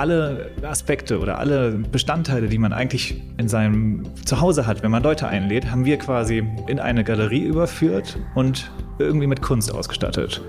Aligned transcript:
alle 0.00 0.50
Aspekte 0.62 1.18
oder 1.18 1.38
alle 1.38 1.72
Bestandteile, 1.72 2.48
die 2.48 2.56
man 2.56 2.72
eigentlich 2.72 3.22
in 3.36 3.48
seinem 3.48 4.04
Zuhause 4.24 4.66
hat, 4.66 4.82
wenn 4.82 4.90
man 4.90 5.02
Leute 5.02 5.28
einlädt, 5.28 5.70
haben 5.70 5.84
wir 5.84 5.98
quasi 5.98 6.42
in 6.68 6.80
eine 6.80 7.04
Galerie 7.04 7.42
überführt 7.42 8.18
und 8.34 8.70
irgendwie 8.98 9.26
mit 9.26 9.42
Kunst 9.42 9.70
ausgestattet. 9.70 10.40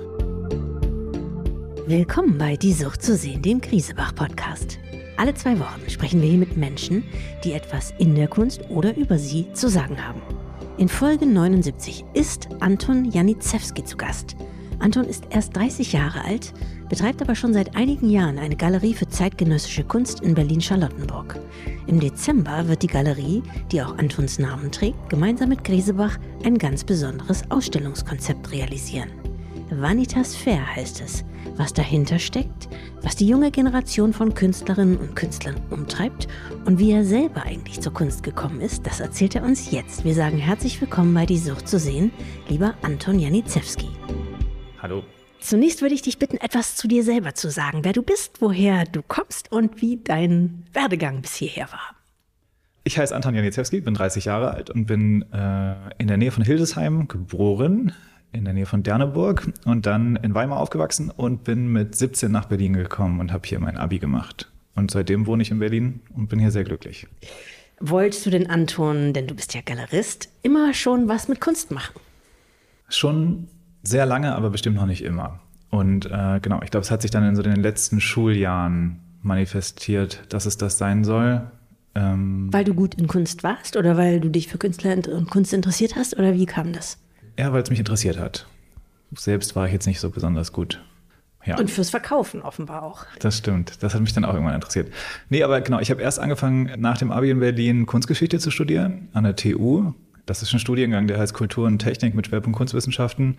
Willkommen 1.86 2.38
bei 2.38 2.56
Die 2.56 2.72
Sucht 2.72 3.04
zu 3.04 3.18
sehen, 3.18 3.42
dem 3.42 3.60
Krisebach-Podcast. 3.60 4.80
Alle 5.18 5.34
zwei 5.34 5.60
Wochen 5.60 5.82
sprechen 5.90 6.22
wir 6.22 6.30
hier 6.30 6.40
mit 6.40 6.56
Menschen, 6.56 7.04
die 7.44 7.52
etwas 7.52 7.94
in 7.98 8.16
der 8.16 8.30
Kunst 8.30 8.62
oder 8.70 8.96
über 8.96 9.18
sie 9.18 9.52
zu 9.52 9.70
sagen 9.70 9.98
haben. 10.02 10.22
In 10.78 10.88
Folge 10.88 11.26
79 11.26 12.06
ist 12.14 12.48
Anton 12.62 13.04
Janicewski 13.12 13.84
zu 13.84 13.98
Gast. 13.98 14.38
Anton 14.80 15.04
ist 15.04 15.26
erst 15.30 15.58
30 15.58 15.92
Jahre 15.92 16.24
alt, 16.24 16.54
betreibt 16.92 17.22
aber 17.22 17.36
schon 17.36 17.54
seit 17.54 17.74
einigen 17.78 18.10
Jahren 18.10 18.38
eine 18.38 18.58
Galerie 18.58 18.94
für 18.94 19.08
zeitgenössische 19.08 19.86
Kunst 19.86 20.20
in 20.20 20.34
Berlin-Charlottenburg. 20.34 21.40
Im 21.88 22.02
Dezember 22.02 22.68
wird 22.68 22.84
die 22.84 22.88
Galerie, 22.88 23.42
die 23.72 23.82
auch 23.82 23.98
Antons 23.98 24.40
Namen 24.40 24.74
trägt, 24.74 25.10
gemeinsam 25.10 25.48
mit 25.48 25.64
Grisebach 25.64 26.18
ein 26.44 26.58
ganz 26.58 26.84
besonderes 26.84 27.50
Ausstellungskonzept 27.50 28.52
realisieren. 28.52 29.10
Vanitas 29.70 30.36
Fair 30.36 30.76
heißt 30.76 31.00
es. 31.00 31.24
Was 31.56 31.72
dahinter 31.72 32.20
steckt, 32.20 32.68
was 33.02 33.16
die 33.16 33.28
junge 33.28 33.52
Generation 33.52 34.12
von 34.12 34.34
Künstlerinnen 34.34 34.98
und 34.98 35.16
Künstlern 35.16 35.56
umtreibt 35.70 36.28
und 36.66 36.78
wie 36.78 36.92
er 36.92 37.06
selber 37.06 37.44
eigentlich 37.44 37.80
zur 37.80 37.94
Kunst 37.94 38.22
gekommen 38.22 38.60
ist, 38.60 38.86
das 38.86 39.00
erzählt 39.00 39.36
er 39.36 39.44
uns 39.44 39.72
jetzt. 39.72 40.04
Wir 40.04 40.14
sagen 40.14 40.38
herzlich 40.38 40.82
willkommen 40.82 41.14
bei 41.14 41.26
Die 41.26 41.38
Sucht 41.38 41.70
zu 41.70 41.80
sehen, 41.80 42.12
lieber 42.50 42.74
Anton 42.82 43.18
Janicewski. 43.18 43.88
Hallo. 44.82 45.04
Zunächst 45.42 45.82
würde 45.82 45.96
ich 45.96 46.02
dich 46.02 46.18
bitten, 46.18 46.38
etwas 46.38 46.76
zu 46.76 46.88
dir 46.88 47.04
selber 47.04 47.34
zu 47.34 47.50
sagen, 47.50 47.84
wer 47.84 47.94
du 47.94 48.04
bist, 48.04 48.42
woher 48.42 48.86
du 48.86 49.02
kommst 49.02 49.52
und 49.52 49.82
wie 49.82 49.98
dein 49.98 50.64
Werdegang 50.72 51.22
bis 51.22 51.36
hierher 51.36 51.72
war. 51.72 51.96
Ich 52.84 52.98
heiße 52.98 53.16
Anton 53.16 53.36
Janicewski, 53.36 53.82
bin 53.82 53.94
30 53.94 54.26
Jahre 54.26 54.52
alt 54.52 54.70
und 54.70 54.86
bin 54.86 55.24
äh, 55.34 55.76
in 55.98 56.08
der 56.08 56.18
Nähe 56.18 56.32
von 56.32 56.44
Hildesheim 56.44 57.08
geboren 57.08 57.92
in 58.34 58.46
der 58.46 58.54
Nähe 58.54 58.66
von 58.66 58.84
Derneburg 58.84 59.52
und 59.66 59.86
dann 59.86 60.16
in 60.18 60.34
Weimar 60.34 60.60
aufgewachsen 60.60 61.10
und 61.10 61.44
bin 61.44 61.68
mit 61.72 61.96
17 61.96 62.32
nach 62.32 62.46
Berlin 62.46 62.74
gekommen 62.74 63.20
und 63.20 63.32
habe 63.34 63.48
hier 63.48 63.60
mein 63.60 63.78
Abi 63.78 64.00
gemacht. 64.00 64.50
Und 64.76 64.92
seitdem 64.92 65.28
wohne 65.28 65.44
ich 65.44 65.52
in 65.52 65.60
Berlin 65.60 66.00
und 66.16 66.30
bin 66.30 66.40
hier 66.40 66.52
sehr 66.52 66.64
glücklich. 66.64 67.08
Wolltest 67.80 68.26
du 68.26 68.30
denn, 68.30 68.50
Anton, 68.50 69.14
denn 69.14 69.28
du 69.28 69.36
bist 69.36 69.54
ja 69.54 69.62
Galerist, 69.62 70.30
immer 70.44 70.74
schon 70.74 71.10
was 71.10 71.28
mit 71.28 71.42
Kunst 71.42 71.72
machen? 71.72 72.00
Schon 72.88 73.48
sehr 73.84 74.06
lange, 74.06 74.36
aber 74.36 74.50
bestimmt 74.50 74.76
noch 74.76 74.86
nicht 74.86 75.04
immer. 75.04 75.40
Und 75.70 76.06
äh, 76.06 76.40
genau, 76.42 76.62
ich 76.64 76.72
glaube, 76.72 76.84
es 76.84 76.92
hat 76.92 77.02
sich 77.02 77.12
dann 77.12 77.24
in 77.24 77.36
so 77.36 77.42
den 77.42 77.62
letzten 77.62 78.02
Schuljahren 78.02 79.00
manifestiert, 79.22 80.24
dass 80.30 80.46
es 80.46 80.58
das 80.58 80.78
sein 80.78 81.04
soll. 81.04 81.42
Ähm, 81.96 82.50
weil 82.52 82.64
du 82.64 82.74
gut 82.74 82.96
in 82.96 83.08
Kunst 83.08 83.44
warst 83.44 83.76
oder 83.76 83.98
weil 83.98 84.20
du 84.20 84.30
dich 84.30 84.48
für 84.48 84.58
Künstler 84.58 84.96
und 85.12 85.30
Kunst 85.30 85.54
interessiert 85.54 85.96
hast 85.96 86.18
oder 86.18 86.34
wie 86.34 86.46
kam 86.46 86.74
das? 86.74 86.98
Ja, 87.38 87.52
weil 87.54 87.64
es 87.64 87.70
mich 87.70 87.80
interessiert 87.80 88.20
hat. 88.20 88.48
Selbst 89.14 89.56
war 89.56 89.66
ich 89.66 89.74
jetzt 89.74 89.88
nicht 89.88 90.00
so 90.00 90.10
besonders 90.10 90.54
gut. 90.54 90.82
Ja. 91.46 91.58
Und 91.58 91.72
fürs 91.72 91.90
Verkaufen 91.90 92.42
offenbar 92.42 92.84
auch. 92.84 93.06
Das 93.20 93.38
stimmt. 93.38 93.82
Das 93.82 93.94
hat 93.94 94.02
mich 94.02 94.14
dann 94.14 94.26
auch 94.26 94.34
irgendwann 94.34 94.56
interessiert. 94.56 94.94
Nee, 95.30 95.44
aber 95.44 95.62
genau, 95.62 95.80
ich 95.80 95.90
habe 95.90 96.02
erst 96.02 96.20
angefangen, 96.20 96.72
nach 96.78 96.98
dem 96.98 97.12
Abi 97.12 97.32
in 97.32 97.40
Berlin 97.40 97.86
Kunstgeschichte 97.88 98.40
zu 98.40 98.52
studieren 98.52 99.10
an 99.14 99.24
der 99.24 99.36
TU. 99.36 99.94
Das 100.26 100.42
ist 100.42 100.54
ein 100.54 100.60
Studiengang, 100.60 101.08
der 101.08 101.20
heißt 101.20 101.34
Kultur 101.34 101.68
und 101.68 101.80
Technik 101.80 102.16
mit 102.16 102.28
Schwerpunkt 102.28 102.58
Kunstwissenschaften. 102.58 103.38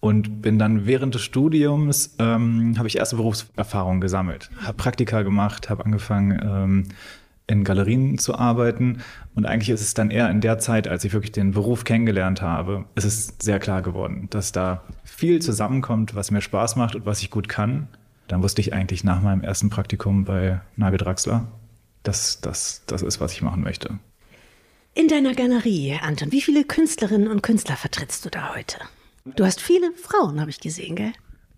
Und 0.00 0.42
bin 0.42 0.58
dann 0.58 0.86
während 0.86 1.14
des 1.14 1.22
Studiums, 1.22 2.16
ähm, 2.18 2.74
habe 2.76 2.88
ich 2.88 2.98
erste 2.98 3.16
Berufserfahrungen 3.16 4.00
gesammelt. 4.00 4.50
Habe 4.62 4.76
Praktika 4.76 5.22
gemacht, 5.22 5.70
habe 5.70 5.84
angefangen, 5.84 6.40
ähm, 6.44 6.84
in 7.46 7.64
Galerien 7.64 8.18
zu 8.18 8.34
arbeiten. 8.34 9.02
Und 9.34 9.46
eigentlich 9.46 9.70
ist 9.70 9.82
es 9.82 9.94
dann 9.94 10.10
eher 10.10 10.30
in 10.30 10.40
der 10.40 10.58
Zeit, 10.58 10.88
als 10.88 11.04
ich 11.04 11.12
wirklich 11.12 11.32
den 11.32 11.52
Beruf 11.52 11.84
kennengelernt 11.84 12.40
habe, 12.42 12.86
ist 12.94 13.04
es 13.04 13.34
sehr 13.38 13.58
klar 13.58 13.82
geworden, 13.82 14.28
dass 14.30 14.52
da 14.52 14.82
viel 15.04 15.40
zusammenkommt, 15.42 16.14
was 16.14 16.30
mir 16.30 16.40
Spaß 16.40 16.76
macht 16.76 16.94
und 16.94 17.06
was 17.06 17.20
ich 17.20 17.30
gut 17.30 17.48
kann. 17.48 17.88
Dann 18.28 18.42
wusste 18.42 18.62
ich 18.62 18.72
eigentlich 18.72 19.04
nach 19.04 19.20
meinem 19.20 19.42
ersten 19.42 19.68
Praktikum 19.68 20.24
bei 20.24 20.60
Nagel 20.76 20.98
Draxler, 20.98 21.46
dass 22.02 22.40
das 22.40 22.82
das 22.86 23.02
ist, 23.02 23.20
was 23.20 23.32
ich 23.32 23.42
machen 23.42 23.62
möchte. 23.62 23.98
In 24.96 25.08
deiner 25.08 25.34
Galerie, 25.34 25.98
Anton, 26.00 26.30
wie 26.30 26.40
viele 26.40 26.62
Künstlerinnen 26.62 27.26
und 27.26 27.42
Künstler 27.42 27.76
vertrittst 27.76 28.24
du 28.24 28.30
da 28.30 28.54
heute? 28.54 28.78
Du 29.24 29.44
hast 29.44 29.60
viele 29.60 29.90
Frauen, 29.92 30.40
habe 30.40 30.50
ich 30.50 30.60
gesehen, 30.60 30.94
gell? 30.94 31.12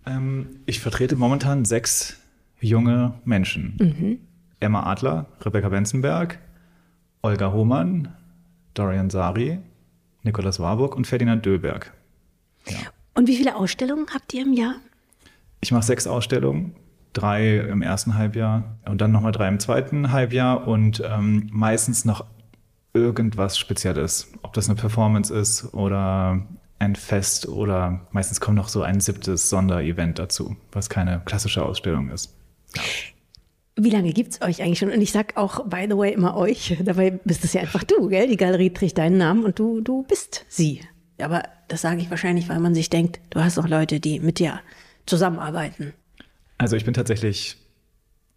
Ähm, 0.06 0.60
ich 0.64 0.80
vertrete 0.80 1.16
momentan 1.16 1.66
sechs 1.66 2.19
junge 2.60 3.12
Menschen. 3.26 3.76
Mhm. 3.78 4.20
Emma 4.58 4.84
Adler, 4.84 5.26
Rebecca 5.42 5.69
Benzenberg, 5.69 6.38
Olga 7.20 7.52
Hohmann, 7.52 8.14
Dorian 8.72 9.10
Sari, 9.10 9.58
Nikolaus 10.22 10.58
Warburg 10.58 10.97
und 10.97 11.06
Ferdinand 11.06 11.44
Döberg. 11.44 11.92
Ja. 12.66 12.78
Und 13.12 13.28
wie 13.28 13.36
viele 13.36 13.56
Ausstellungen 13.56 14.06
habt 14.14 14.32
ihr 14.32 14.42
im 14.42 14.54
Jahr? 14.54 14.76
Ich 15.60 15.72
mache 15.72 15.84
sechs 15.84 16.06
Ausstellungen, 16.06 16.74
drei 17.12 17.58
im 17.58 17.82
ersten 17.82 18.14
Halbjahr 18.14 18.78
und 18.86 19.03
dann 19.03 19.12
nochmal 19.12 19.32
drei 19.32 19.48
im 19.48 19.60
zweiten 19.60 20.10
Halbjahr 20.10 20.66
und 20.66 21.03
ähm, 21.04 21.50
meistens 21.53 22.06
noch 22.06 22.24
irgendwas 22.96 23.58
Spezielles. 23.58 24.32
Ob 24.42 24.52
das 24.54 24.68
eine 24.68 24.76
Performance 24.76 25.32
ist 25.32 25.72
oder 25.74 26.46
ein 26.78 26.96
Fest 26.96 27.48
oder 27.48 28.06
meistens 28.10 28.40
kommt 28.40 28.56
noch 28.56 28.68
so 28.68 28.82
ein 28.82 29.00
siebtes 29.00 29.48
Sonderevent 29.48 30.18
dazu, 30.18 30.56
was 30.72 30.90
keine 30.90 31.22
klassische 31.24 31.64
Ausstellung 31.64 32.10
ist. 32.10 32.34
Ja. 32.74 32.82
Wie 33.78 33.90
lange 33.90 34.12
gibt 34.14 34.32
es 34.32 34.42
euch 34.42 34.62
eigentlich 34.62 34.78
schon? 34.78 34.90
Und 34.90 35.02
ich 35.02 35.12
sag 35.12 35.36
auch, 35.36 35.66
by 35.66 35.86
the 35.88 35.96
way, 35.96 36.12
immer 36.14 36.34
euch. 36.34 36.78
Dabei 36.84 37.10
bist 37.10 37.44
es 37.44 37.52
ja 37.52 37.60
einfach 37.60 37.84
du, 37.84 38.08
gell? 38.08 38.26
Die 38.26 38.38
Galerie 38.38 38.70
trägt 38.70 38.96
deinen 38.96 39.18
Namen 39.18 39.44
und 39.44 39.58
du, 39.58 39.82
du 39.82 40.02
bist 40.02 40.46
sie. 40.48 40.80
Aber 41.20 41.42
das 41.68 41.82
sage 41.82 42.00
ich 42.00 42.10
wahrscheinlich, 42.10 42.48
weil 42.48 42.58
man 42.58 42.74
sich 42.74 42.88
denkt, 42.88 43.20
du 43.30 43.42
hast 43.42 43.58
auch 43.58 43.68
Leute, 43.68 44.00
die 44.00 44.18
mit 44.20 44.38
dir 44.38 44.60
zusammenarbeiten. 45.04 45.92
Also 46.58 46.76
ich 46.76 46.86
bin 46.86 46.94
tatsächlich 46.94 47.58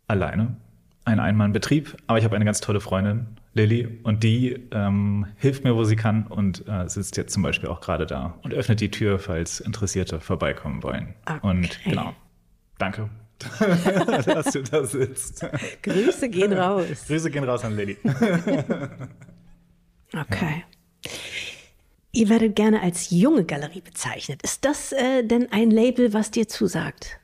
alleine, 0.08 0.58
ein 1.06 1.22
Einmannbetrieb, 1.22 1.96
aber 2.08 2.20
ich 2.20 2.26
habe 2.26 2.36
eine 2.36 2.46
ganz 2.46 2.60
tolle 2.60 2.82
Freundin, 2.82 3.28
Lilly, 3.54 4.00
und 4.04 4.24
die 4.24 4.68
ähm, 4.72 5.26
hilft 5.38 5.64
mir, 5.64 5.76
wo 5.76 5.84
sie 5.84 5.96
kann 5.96 6.28
und 6.28 6.68
äh, 6.68 6.88
sitzt 6.88 7.18
jetzt 7.18 7.34
zum 7.34 7.44
Beispiel 7.44 7.70
auch 7.70 7.82
gerade 7.82 8.06
da 8.06 8.38
und 8.44 8.54
öffnet 8.54 8.80
die 8.80 8.92
Tür, 8.92 9.18
falls 9.20 9.60
Interessierte 9.60 10.20
vorbeikommen 10.20 10.84
wollen. 10.84 11.16
Okay. 11.26 11.40
Und 11.42 11.84
genau, 11.84 12.14
danke. 12.78 13.10
dass 14.26 14.52
du 14.52 14.62
da 14.64 14.84
sitzt. 14.84 15.46
Grüße 15.82 16.30
gehen 16.30 16.54
raus. 16.54 17.06
Grüße 17.08 17.32
gehen 17.32 17.46
raus 17.46 17.64
an 17.64 17.76
Lilly. 17.76 17.98
okay. 20.14 20.66
Ihr 22.12 22.28
werdet 22.28 22.56
gerne 22.56 22.82
als 22.82 23.12
junge 23.12 23.46
Galerie 23.46 23.82
bezeichnet. 23.82 24.42
Ist 24.44 24.66
das 24.66 24.92
äh, 24.92 25.24
denn 25.24 25.52
ein 25.52 25.72
Label, 25.72 26.12
was 26.14 26.32
dir 26.32 26.48
zusagt? 26.48 27.20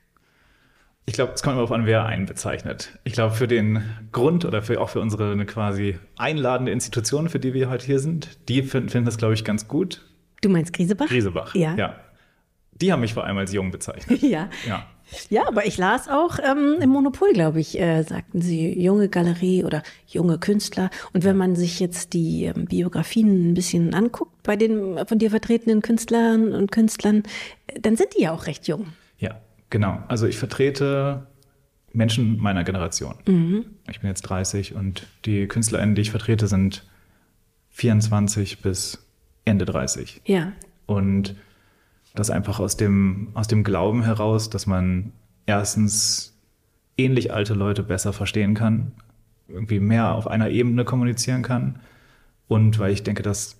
Ich 1.07 1.13
glaube, 1.13 1.33
es 1.33 1.43
kommt 1.43 1.53
immer 1.53 1.61
darauf 1.61 1.71
an, 1.71 1.85
wer 1.85 2.05
einen 2.05 2.25
bezeichnet. 2.25 2.97
Ich 3.03 3.13
glaube, 3.13 3.35
für 3.35 3.47
den 3.47 3.83
Grund 4.11 4.43
oder 4.43 4.63
für, 4.63 4.81
auch 4.81 4.89
für 4.89 4.99
unsere 4.99 5.31
eine 5.31 5.45
quasi 5.45 5.99
einladende 6.17 6.71
Institution, 6.71 7.29
für 7.29 7.39
die 7.39 7.53
wir 7.53 7.69
heute 7.69 7.85
hier 7.85 7.99
sind, 7.99 8.39
die 8.49 8.63
finden, 8.63 8.89
finden 8.89 9.05
das, 9.05 9.17
glaube 9.17 9.35
ich, 9.35 9.43
ganz 9.43 9.67
gut. 9.67 10.01
Du 10.41 10.49
meinst 10.49 10.73
Griesebach? 10.73 11.07
Griesebach, 11.07 11.53
ja. 11.53 11.75
ja. 11.75 11.95
Die 12.81 12.91
haben 12.91 13.01
mich 13.01 13.13
vor 13.13 13.23
allem 13.23 13.37
als 13.37 13.53
jung 13.53 13.71
bezeichnet. 13.71 14.21
ja. 14.23 14.49
ja. 14.67 14.85
Ja, 15.29 15.47
aber 15.47 15.67
ich 15.67 15.77
las 15.77 16.09
auch 16.09 16.39
ähm, 16.39 16.77
im 16.81 16.89
Monopol, 16.89 17.31
glaube 17.33 17.59
ich, 17.59 17.79
äh, 17.79 18.01
sagten 18.01 18.41
sie, 18.41 18.81
junge 18.81 19.07
Galerie 19.07 19.63
oder 19.63 19.83
junge 20.07 20.39
Künstler. 20.39 20.89
Und 21.13 21.23
wenn 21.23 21.37
man 21.37 21.55
sich 21.55 21.79
jetzt 21.79 22.13
die 22.13 22.45
ähm, 22.45 22.65
Biografien 22.65 23.51
ein 23.51 23.53
bisschen 23.53 23.93
anguckt 23.93 24.41
bei 24.41 24.55
den 24.55 25.05
von 25.05 25.19
dir 25.19 25.29
vertretenen 25.29 25.83
Künstlern 25.83 26.53
und 26.53 26.71
Künstlern, 26.71 27.21
dann 27.79 27.95
sind 27.95 28.15
die 28.17 28.23
ja 28.23 28.33
auch 28.33 28.47
recht 28.47 28.67
jung. 28.67 28.87
Ja, 29.19 29.39
genau. 29.69 30.03
Also 30.07 30.27
ich 30.27 30.37
vertrete 30.37 31.27
Menschen 31.93 32.37
meiner 32.37 32.63
Generation. 32.63 33.15
Mhm. 33.27 33.65
Ich 33.89 34.01
bin 34.01 34.09
jetzt 34.09 34.23
30 34.23 34.75
und 34.75 35.07
die 35.25 35.47
KünstlerInnen, 35.47 35.95
die 35.95 36.01
ich 36.01 36.11
vertrete, 36.11 36.47
sind 36.47 36.85
24 37.71 38.61
bis 38.61 39.05
Ende 39.45 39.65
30. 39.65 40.21
Ja. 40.25 40.51
Und 40.85 41.35
das 42.13 42.29
einfach 42.29 42.59
aus 42.59 42.77
dem, 42.77 43.29
aus 43.33 43.47
dem 43.47 43.63
Glauben 43.63 44.03
heraus, 44.03 44.49
dass 44.49 44.65
man 44.65 45.11
erstens 45.45 46.37
ähnlich 46.97 47.33
alte 47.33 47.53
Leute 47.53 47.83
besser 47.83 48.13
verstehen 48.13 48.53
kann, 48.53 48.93
irgendwie 49.47 49.79
mehr 49.79 50.13
auf 50.13 50.27
einer 50.27 50.49
Ebene 50.49 50.85
kommunizieren 50.85 51.41
kann. 51.41 51.79
Und 52.47 52.79
weil 52.79 52.93
ich 52.93 53.03
denke, 53.03 53.23
dass 53.23 53.57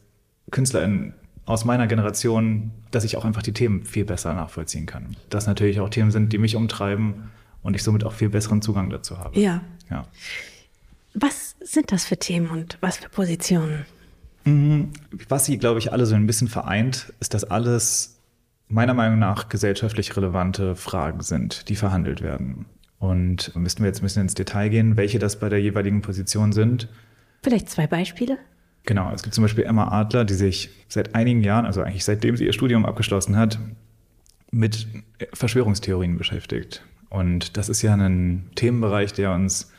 KünstlerInnen 0.51 1.13
aus 1.45 1.65
meiner 1.65 1.87
Generation, 1.87 2.71
dass 2.91 3.03
ich 3.03 3.17
auch 3.17 3.25
einfach 3.25 3.43
die 3.43 3.53
Themen 3.53 3.85
viel 3.85 4.05
besser 4.05 4.33
nachvollziehen 4.33 4.85
kann. 4.85 5.15
Dass 5.29 5.47
natürlich 5.47 5.79
auch 5.79 5.89
Themen 5.89 6.11
sind, 6.11 6.33
die 6.33 6.37
mich 6.37 6.55
umtreiben 6.55 7.31
und 7.61 7.75
ich 7.75 7.83
somit 7.83 8.03
auch 8.03 8.13
viel 8.13 8.29
besseren 8.29 8.61
Zugang 8.61 8.89
dazu 8.89 9.19
habe. 9.19 9.39
Ja. 9.39 9.61
ja. 9.89 10.05
Was 11.13 11.55
sind 11.61 11.91
das 11.91 12.05
für 12.05 12.17
Themen 12.17 12.49
und 12.49 12.77
was 12.81 12.97
für 12.97 13.09
Positionen? 13.09 13.85
Mhm. 14.43 14.91
Was 15.29 15.45
sie, 15.45 15.57
glaube 15.57 15.79
ich, 15.79 15.91
alle 15.91 16.05
so 16.05 16.15
ein 16.15 16.27
bisschen 16.27 16.47
vereint, 16.47 17.13
ist, 17.19 17.33
dass 17.33 17.43
alles 17.43 18.19
meiner 18.67 18.93
Meinung 18.93 19.19
nach 19.19 19.49
gesellschaftlich 19.49 20.15
relevante 20.17 20.75
Fragen 20.75 21.21
sind, 21.21 21.69
die 21.69 21.75
verhandelt 21.75 22.21
werden. 22.21 22.65
Und 22.97 23.55
müssten 23.55 23.83
wir 23.83 23.87
jetzt 23.87 24.01
ein 24.01 24.05
bisschen 24.05 24.23
ins 24.23 24.33
Detail 24.33 24.69
gehen, 24.69 24.97
welche 24.97 25.19
das 25.19 25.39
bei 25.39 25.49
der 25.49 25.61
jeweiligen 25.61 26.01
Position 26.01 26.53
sind. 26.53 26.87
Vielleicht 27.43 27.69
zwei 27.69 27.85
Beispiele? 27.85 28.39
Genau, 28.85 29.11
es 29.13 29.23
gibt 29.23 29.33
zum 29.33 29.43
Beispiel 29.43 29.63
Emma 29.63 29.87
Adler, 29.87 30.25
die 30.25 30.35
sich 30.35 30.69
seit 30.87 31.15
einigen 31.15 31.43
Jahren, 31.43 31.65
also 31.65 31.81
eigentlich 31.81 32.05
seitdem 32.05 32.37
sie 32.37 32.45
ihr 32.45 32.53
Studium 32.53 32.85
abgeschlossen 32.85 33.35
hat, 33.35 33.59
mit 34.51 34.87
Verschwörungstheorien 35.33 36.17
beschäftigt. 36.17 36.83
Und 37.09 37.57
das 37.57 37.67
ist 37.69 37.81
ja 37.81 37.93
ein 37.93 38.49
Themenbereich, 38.55 39.13
der 39.13 39.33
uns 39.33 39.71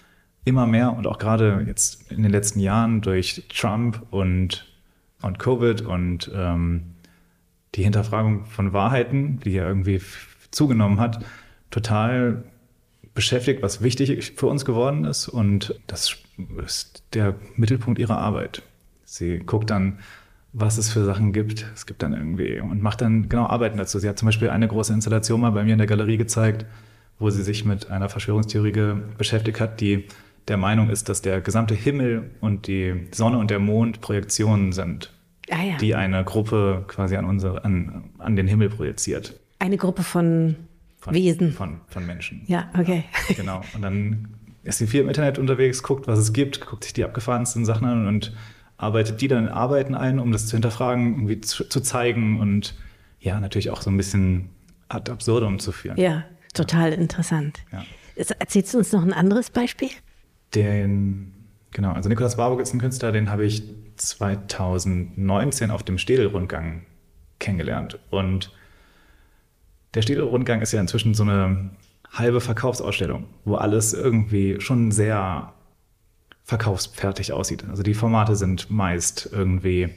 immer 0.44 0.66
mehr 0.66 0.92
und 0.92 1.06
auch 1.06 1.18
gerade 1.18 1.64
jetzt 1.66 2.10
in 2.10 2.22
den 2.22 2.32
letzten 2.32 2.60
Jahren 2.60 3.00
durch 3.00 3.44
Trump 3.48 4.02
und, 4.10 4.66
und 5.22 5.38
Covid 5.38 5.82
und 5.82 6.30
ähm, 6.34 6.94
die 7.74 7.82
Hinterfragung 7.82 8.46
von 8.46 8.72
Wahrheiten, 8.72 9.40
die 9.40 9.52
ja 9.52 9.68
irgendwie 9.68 10.00
zugenommen 10.50 10.98
hat, 10.98 11.24
total 11.70 12.44
beschäftigt, 13.14 13.62
was 13.62 13.82
wichtig 13.82 14.32
für 14.36 14.46
uns 14.46 14.64
geworden 14.64 15.04
ist. 15.04 15.28
Und 15.28 15.78
das 15.86 16.16
ist 16.64 17.02
der 17.12 17.34
Mittelpunkt 17.56 17.98
ihrer 17.98 18.18
Arbeit. 18.18 18.62
Sie 19.06 19.38
guckt 19.38 19.70
dann, 19.70 20.00
was 20.52 20.78
es 20.78 20.90
für 20.90 21.04
Sachen 21.04 21.32
gibt. 21.32 21.66
Es 21.74 21.86
gibt 21.86 22.02
dann 22.02 22.12
irgendwie 22.12 22.60
und 22.60 22.82
macht 22.82 23.00
dann 23.00 23.28
genau 23.28 23.46
Arbeiten 23.46 23.78
dazu. 23.78 23.98
Sie 23.98 24.08
hat 24.08 24.18
zum 24.18 24.26
Beispiel 24.26 24.50
eine 24.50 24.68
große 24.68 24.92
Installation 24.92 25.40
mal 25.40 25.50
bei 25.50 25.64
mir 25.64 25.72
in 25.72 25.78
der 25.78 25.86
Galerie 25.86 26.16
gezeigt, 26.16 26.66
wo 27.18 27.30
sie 27.30 27.42
sich 27.42 27.64
mit 27.64 27.90
einer 27.90 28.08
Verschwörungstheorie 28.08 28.94
beschäftigt 29.16 29.60
hat, 29.60 29.80
die 29.80 30.04
der 30.48 30.56
Meinung 30.56 30.90
ist, 30.90 31.08
dass 31.08 31.22
der 31.22 31.40
gesamte 31.40 31.74
Himmel 31.74 32.30
und 32.40 32.66
die 32.66 33.08
Sonne 33.12 33.38
und 33.38 33.50
der 33.50 33.58
Mond 33.58 34.00
Projektionen 34.00 34.72
sind, 34.72 35.12
ah, 35.50 35.62
ja. 35.62 35.76
die 35.76 35.94
eine 35.94 36.24
Gruppe 36.24 36.84
quasi 36.86 37.16
an, 37.16 37.24
unsere, 37.24 37.64
an, 37.64 38.10
an 38.18 38.36
den 38.36 38.46
Himmel 38.46 38.68
projiziert. 38.68 39.38
Eine 39.58 39.76
Gruppe 39.76 40.02
von, 40.02 40.56
von 40.98 41.14
Wesen. 41.14 41.52
Von, 41.52 41.80
von 41.88 42.06
Menschen. 42.06 42.42
Ja, 42.46 42.70
okay. 42.78 43.04
Ja, 43.28 43.34
genau. 43.34 43.62
Und 43.74 43.82
dann 43.82 44.28
ist 44.62 44.78
sie 44.78 44.86
viel 44.86 45.02
im 45.02 45.08
Internet 45.08 45.38
unterwegs, 45.38 45.82
guckt, 45.82 46.06
was 46.06 46.18
es 46.18 46.32
gibt, 46.32 46.64
guckt 46.64 46.84
sich 46.84 46.92
die 46.92 47.04
abgefahrensten 47.04 47.64
Sachen 47.64 47.86
an 47.86 48.06
und 48.06 48.32
arbeitet 48.78 49.20
die 49.20 49.28
dann 49.28 49.46
in 49.46 49.48
Arbeiten 49.48 49.94
ein, 49.94 50.18
um 50.18 50.32
das 50.32 50.46
zu 50.46 50.56
hinterfragen, 50.56 51.14
irgendwie 51.14 51.40
zu, 51.40 51.64
zu 51.64 51.80
zeigen 51.80 52.40
und 52.40 52.74
ja, 53.20 53.40
natürlich 53.40 53.70
auch 53.70 53.82
so 53.82 53.90
ein 53.90 53.96
bisschen 53.96 54.50
ad 54.88 55.10
absurdum 55.10 55.58
zu 55.58 55.72
führen. 55.72 55.98
Ja, 55.98 56.24
total 56.54 56.92
ja. 56.92 56.96
interessant. 56.96 57.60
Ja. 57.72 57.84
Erzählst 58.38 58.72
du 58.72 58.78
uns 58.78 58.92
noch 58.92 59.02
ein 59.02 59.12
anderes 59.12 59.50
Beispiel? 59.50 59.90
Den, 60.54 61.32
genau, 61.72 61.92
also 61.92 62.08
Nikolaus 62.08 62.38
Warburg 62.38 62.60
ist 62.60 62.72
ein 62.72 62.80
Künstler, 62.80 63.12
den 63.12 63.30
habe 63.30 63.44
ich 63.44 63.62
2019 63.96 65.70
auf 65.70 65.82
dem 65.82 65.98
Städel-Rundgang 65.98 66.82
kennengelernt. 67.38 67.98
Und 68.10 68.52
der 69.94 70.02
Städel-Rundgang 70.02 70.60
ist 70.62 70.72
ja 70.72 70.80
inzwischen 70.80 71.14
so 71.14 71.24
eine 71.24 71.70
halbe 72.10 72.40
Verkaufsausstellung, 72.40 73.26
wo 73.44 73.56
alles 73.56 73.92
irgendwie 73.92 74.60
schon 74.60 74.92
sehr 74.92 75.52
verkaufsfertig 76.46 77.32
aussieht. 77.32 77.64
Also 77.68 77.82
die 77.82 77.94
Formate 77.94 78.36
sind 78.36 78.70
meist 78.70 79.28
irgendwie 79.32 79.90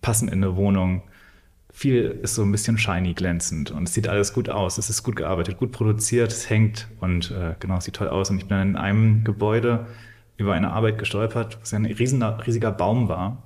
passend 0.00 0.32
in 0.32 0.42
eine 0.42 0.56
Wohnung. 0.56 1.02
Viel 1.70 2.18
ist 2.22 2.34
so 2.34 2.42
ein 2.42 2.50
bisschen 2.50 2.78
shiny 2.78 3.12
glänzend 3.12 3.70
und 3.70 3.86
es 3.86 3.94
sieht 3.94 4.08
alles 4.08 4.32
gut 4.32 4.48
aus. 4.48 4.78
Es 4.78 4.88
ist 4.88 5.02
gut 5.02 5.16
gearbeitet, 5.16 5.58
gut 5.58 5.70
produziert, 5.70 6.32
es 6.32 6.48
hängt 6.48 6.88
und 7.00 7.30
äh, 7.30 7.54
genau, 7.60 7.76
es 7.76 7.84
sieht 7.84 7.94
toll 7.94 8.08
aus. 8.08 8.30
Und 8.30 8.38
ich 8.38 8.46
bin 8.46 8.58
in 8.58 8.76
einem 8.76 9.24
Gebäude 9.24 9.86
über 10.38 10.54
eine 10.54 10.72
Arbeit 10.72 10.98
gestolpert, 10.98 11.58
was 11.60 11.74
ein 11.74 11.84
riesen, 11.84 12.22
riesiger 12.22 12.72
Baum 12.72 13.08
war. 13.08 13.42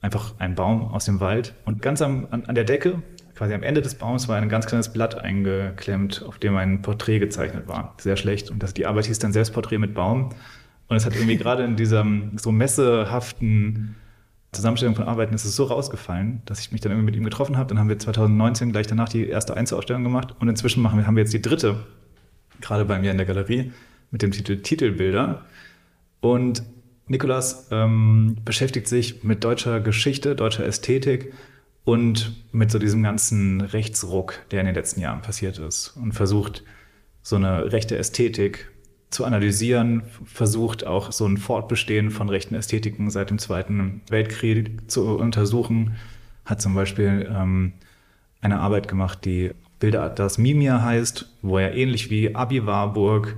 Einfach 0.00 0.34
ein 0.38 0.54
Baum 0.54 0.88
aus 0.88 1.04
dem 1.04 1.20
Wald. 1.20 1.54
Und 1.66 1.82
ganz 1.82 2.00
am, 2.00 2.26
an, 2.30 2.46
an 2.46 2.54
der 2.54 2.64
Decke, 2.64 3.02
quasi 3.34 3.52
am 3.52 3.62
Ende 3.62 3.82
des 3.82 3.96
Baums, 3.96 4.26
war 4.26 4.36
ein 4.36 4.48
ganz 4.48 4.66
kleines 4.66 4.92
Blatt 4.92 5.16
eingeklemmt, 5.16 6.24
auf 6.26 6.38
dem 6.38 6.56
ein 6.56 6.80
Porträt 6.80 7.18
gezeichnet 7.18 7.68
war. 7.68 7.94
Sehr 7.98 8.16
schlecht. 8.16 8.50
Und 8.50 8.62
das, 8.62 8.72
die 8.72 8.86
Arbeit 8.86 9.04
hieß 9.04 9.18
dann 9.18 9.32
Selbstporträt 9.32 9.78
mit 9.78 9.94
Baum. 9.94 10.30
Und 10.92 10.98
es 10.98 11.06
hat 11.06 11.14
irgendwie 11.14 11.38
gerade 11.38 11.64
in 11.64 11.74
dieser 11.74 12.06
so 12.36 12.52
messehaften 12.52 13.96
Zusammenstellung 14.52 14.94
von 14.94 15.08
Arbeiten 15.08 15.32
ist 15.32 15.46
es 15.46 15.56
so 15.56 15.64
rausgefallen, 15.64 16.42
dass 16.44 16.60
ich 16.60 16.70
mich 16.70 16.82
dann 16.82 16.92
irgendwie 16.92 17.06
mit 17.06 17.16
ihm 17.16 17.24
getroffen 17.24 17.56
habe. 17.56 17.70
Dann 17.70 17.78
haben 17.78 17.88
wir 17.88 17.98
2019 17.98 18.72
gleich 18.72 18.88
danach 18.88 19.08
die 19.08 19.26
erste 19.26 19.56
Einzelausstellung 19.56 20.04
gemacht 20.04 20.36
und 20.38 20.50
inzwischen 20.50 20.82
machen 20.82 20.98
wir, 20.98 21.06
haben 21.06 21.16
wir 21.16 21.22
jetzt 21.22 21.32
die 21.32 21.40
dritte, 21.40 21.86
gerade 22.60 22.84
bei 22.84 22.98
mir 22.98 23.10
in 23.10 23.16
der 23.16 23.24
Galerie, 23.24 23.72
mit 24.10 24.20
dem 24.20 24.32
Titel 24.32 24.60
Titelbilder. 24.60 25.46
Und 26.20 26.62
Nikolas 27.06 27.68
ähm, 27.70 28.36
beschäftigt 28.44 28.86
sich 28.86 29.24
mit 29.24 29.44
deutscher 29.44 29.80
Geschichte, 29.80 30.36
deutscher 30.36 30.66
Ästhetik 30.66 31.32
und 31.84 32.34
mit 32.52 32.70
so 32.70 32.78
diesem 32.78 33.02
ganzen 33.02 33.62
Rechtsruck, 33.62 34.40
der 34.50 34.60
in 34.60 34.66
den 34.66 34.74
letzten 34.74 35.00
Jahren 35.00 35.22
passiert 35.22 35.58
ist 35.58 35.96
und 35.96 36.12
versucht, 36.12 36.64
so 37.22 37.36
eine 37.36 37.72
rechte 37.72 37.96
Ästhetik 37.96 38.68
zu 39.12 39.24
analysieren, 39.24 40.02
versucht 40.24 40.86
auch 40.86 41.12
so 41.12 41.26
ein 41.26 41.36
Fortbestehen 41.36 42.10
von 42.10 42.28
rechten 42.28 42.54
Ästhetiken 42.54 43.10
seit 43.10 43.30
dem 43.30 43.38
Zweiten 43.38 44.00
Weltkrieg 44.08 44.90
zu 44.90 45.16
untersuchen, 45.16 45.96
hat 46.44 46.60
zum 46.60 46.74
Beispiel 46.74 47.30
ähm, 47.32 47.74
eine 48.40 48.60
Arbeit 48.60 48.88
gemacht, 48.88 49.24
die 49.24 49.52
Bilderatlas 49.78 50.38
Mimir 50.38 50.82
heißt, 50.82 51.28
wo 51.42 51.58
er 51.58 51.74
ähnlich 51.74 52.10
wie 52.10 52.34
Abi 52.34 52.66
Warburg 52.66 53.36